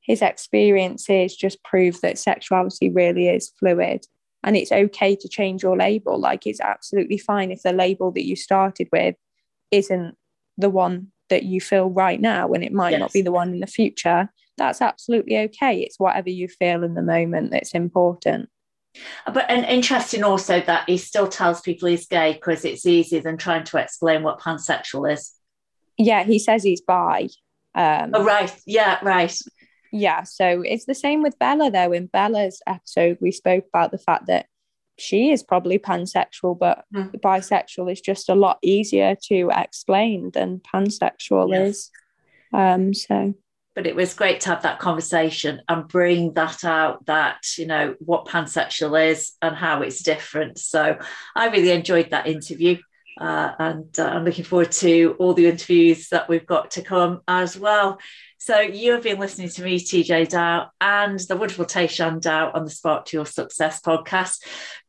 his 0.00 0.20
experiences 0.20 1.36
just 1.36 1.62
prove 1.62 2.00
that 2.00 2.18
sexuality 2.18 2.90
really 2.90 3.28
is 3.28 3.52
fluid 3.58 4.04
and 4.44 4.56
it's 4.56 4.72
okay 4.72 5.14
to 5.14 5.28
change 5.28 5.62
your 5.62 5.76
label 5.76 6.18
like 6.18 6.46
it's 6.46 6.60
absolutely 6.60 7.18
fine 7.18 7.50
if 7.50 7.62
the 7.62 7.72
label 7.72 8.10
that 8.10 8.26
you 8.26 8.34
started 8.34 8.88
with 8.92 9.14
isn't 9.70 10.16
the 10.58 10.70
one 10.70 11.08
that 11.30 11.44
you 11.44 11.60
feel 11.60 11.88
right 11.88 12.20
now 12.20 12.52
and 12.52 12.62
it 12.62 12.72
might 12.72 12.90
yes. 12.90 13.00
not 13.00 13.12
be 13.12 13.22
the 13.22 13.32
one 13.32 13.52
in 13.52 13.60
the 13.60 13.66
future 13.66 14.28
that's 14.58 14.82
absolutely 14.82 15.38
okay. 15.38 15.80
It's 15.80 15.98
whatever 15.98 16.30
you 16.30 16.48
feel 16.48 16.84
in 16.84 16.94
the 16.94 17.02
moment 17.02 17.50
that's 17.50 17.74
important. 17.74 18.48
But 19.26 19.46
and 19.48 19.64
interesting 19.64 20.22
also 20.22 20.60
that 20.60 20.88
he 20.88 20.98
still 20.98 21.26
tells 21.26 21.62
people 21.62 21.88
he's 21.88 22.06
gay 22.06 22.34
because 22.34 22.64
it's 22.64 22.84
easier 22.84 23.22
than 23.22 23.38
trying 23.38 23.64
to 23.64 23.78
explain 23.78 24.22
what 24.22 24.40
pansexual 24.40 25.10
is. 25.10 25.32
Yeah 25.96 26.24
he 26.24 26.38
says 26.38 26.62
he's 26.62 26.82
bi 26.82 27.28
um, 27.74 28.10
oh 28.12 28.24
right. 28.24 28.54
Yeah 28.66 28.98
right. 29.02 29.36
Yeah 29.90 30.24
so 30.24 30.62
it's 30.64 30.84
the 30.84 30.94
same 30.94 31.22
with 31.22 31.38
bella 31.38 31.70
though. 31.70 31.92
In 31.92 32.06
bella's 32.06 32.60
episode 32.66 33.16
we 33.22 33.32
spoke 33.32 33.64
about 33.66 33.92
the 33.92 33.98
fact 33.98 34.26
that 34.26 34.46
she 35.02 35.32
is 35.32 35.42
probably 35.42 35.78
pansexual, 35.78 36.58
but 36.58 36.84
mm. 36.94 37.10
bisexual 37.20 37.90
is 37.90 38.00
just 38.00 38.28
a 38.28 38.34
lot 38.34 38.58
easier 38.62 39.16
to 39.24 39.50
explain 39.54 40.30
than 40.32 40.60
pansexual 40.60 41.50
yes. 41.50 41.68
is. 41.68 41.90
Um, 42.52 42.94
so 42.94 43.34
but 43.74 43.86
it 43.86 43.96
was 43.96 44.12
great 44.12 44.40
to 44.40 44.50
have 44.50 44.62
that 44.64 44.78
conversation 44.78 45.62
and 45.66 45.88
bring 45.88 46.34
that 46.34 46.62
out 46.62 47.06
that 47.06 47.38
you 47.56 47.66
know 47.66 47.94
what 48.00 48.26
pansexual 48.26 49.10
is 49.10 49.32
and 49.40 49.56
how 49.56 49.80
it's 49.80 50.02
different 50.02 50.58
so 50.58 50.98
i 51.34 51.48
really 51.48 51.70
enjoyed 51.70 52.10
that 52.10 52.26
interview 52.26 52.76
uh, 53.18 53.52
and 53.58 53.98
uh, 53.98 54.04
i'm 54.04 54.26
looking 54.26 54.44
forward 54.44 54.70
to 54.70 55.16
all 55.18 55.32
the 55.32 55.46
interviews 55.46 56.08
that 56.10 56.28
we've 56.28 56.44
got 56.44 56.72
to 56.72 56.82
come 56.82 57.22
as 57.26 57.58
well 57.58 57.98
so 58.44 58.58
you 58.58 58.90
have 58.90 59.04
been 59.04 59.20
listening 59.20 59.50
to 59.50 59.62
me, 59.62 59.78
TeeJay 59.78 60.28
Dow, 60.28 60.68
and 60.80 61.20
the 61.20 61.36
wonderful 61.36 61.64
Tayshan 61.64 62.20
Dow 62.20 62.50
on 62.52 62.64
the 62.64 62.72
Spark 62.72 63.04
to 63.04 63.16
Your 63.16 63.24
Success 63.24 63.80
podcast. 63.80 64.42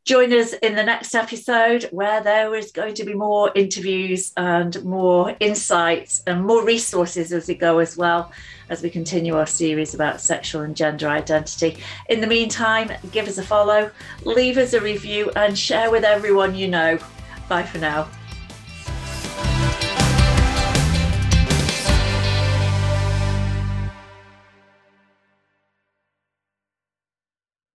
Join 0.06 0.34
us 0.34 0.52
in 0.52 0.76
the 0.76 0.84
next 0.84 1.16
episode 1.16 1.84
where 1.92 2.22
there 2.22 2.54
is 2.56 2.74
going 2.74 2.94
to 2.96 3.06
be 3.06 3.14
more 3.14 3.54
interviews 3.56 4.34
and 4.36 4.84
more 4.84 5.34
insights 5.40 6.22
and 6.28 6.46
more 6.46 6.66
resources 6.66 7.32
as 7.32 7.48
we 7.48 7.56
go 7.56 7.80
as 7.80 7.96
well 7.96 8.30
as 8.70 8.82
we 8.82 8.90
continue 8.90 9.38
our 9.38 9.48
series 9.48 9.94
about 9.94 10.20
sexual 10.20 10.64
and 10.64 10.76
gender 10.76 11.08
identity. 11.08 11.78
In 12.10 12.20
the 12.20 12.28
meantime, 12.28 12.92
give 13.14 13.30
us 13.30 13.38
a 13.38 13.44
follow, 13.44 13.90
leave 14.26 14.58
us 14.58 14.74
a 14.74 14.82
review, 14.82 15.32
and 15.38 15.58
share 15.58 15.90
with 15.90 16.04
everyone 16.04 16.54
you 16.54 16.68
know. 16.68 17.00
Bye 17.48 17.64
for 17.64 17.78
now. 17.78 18.10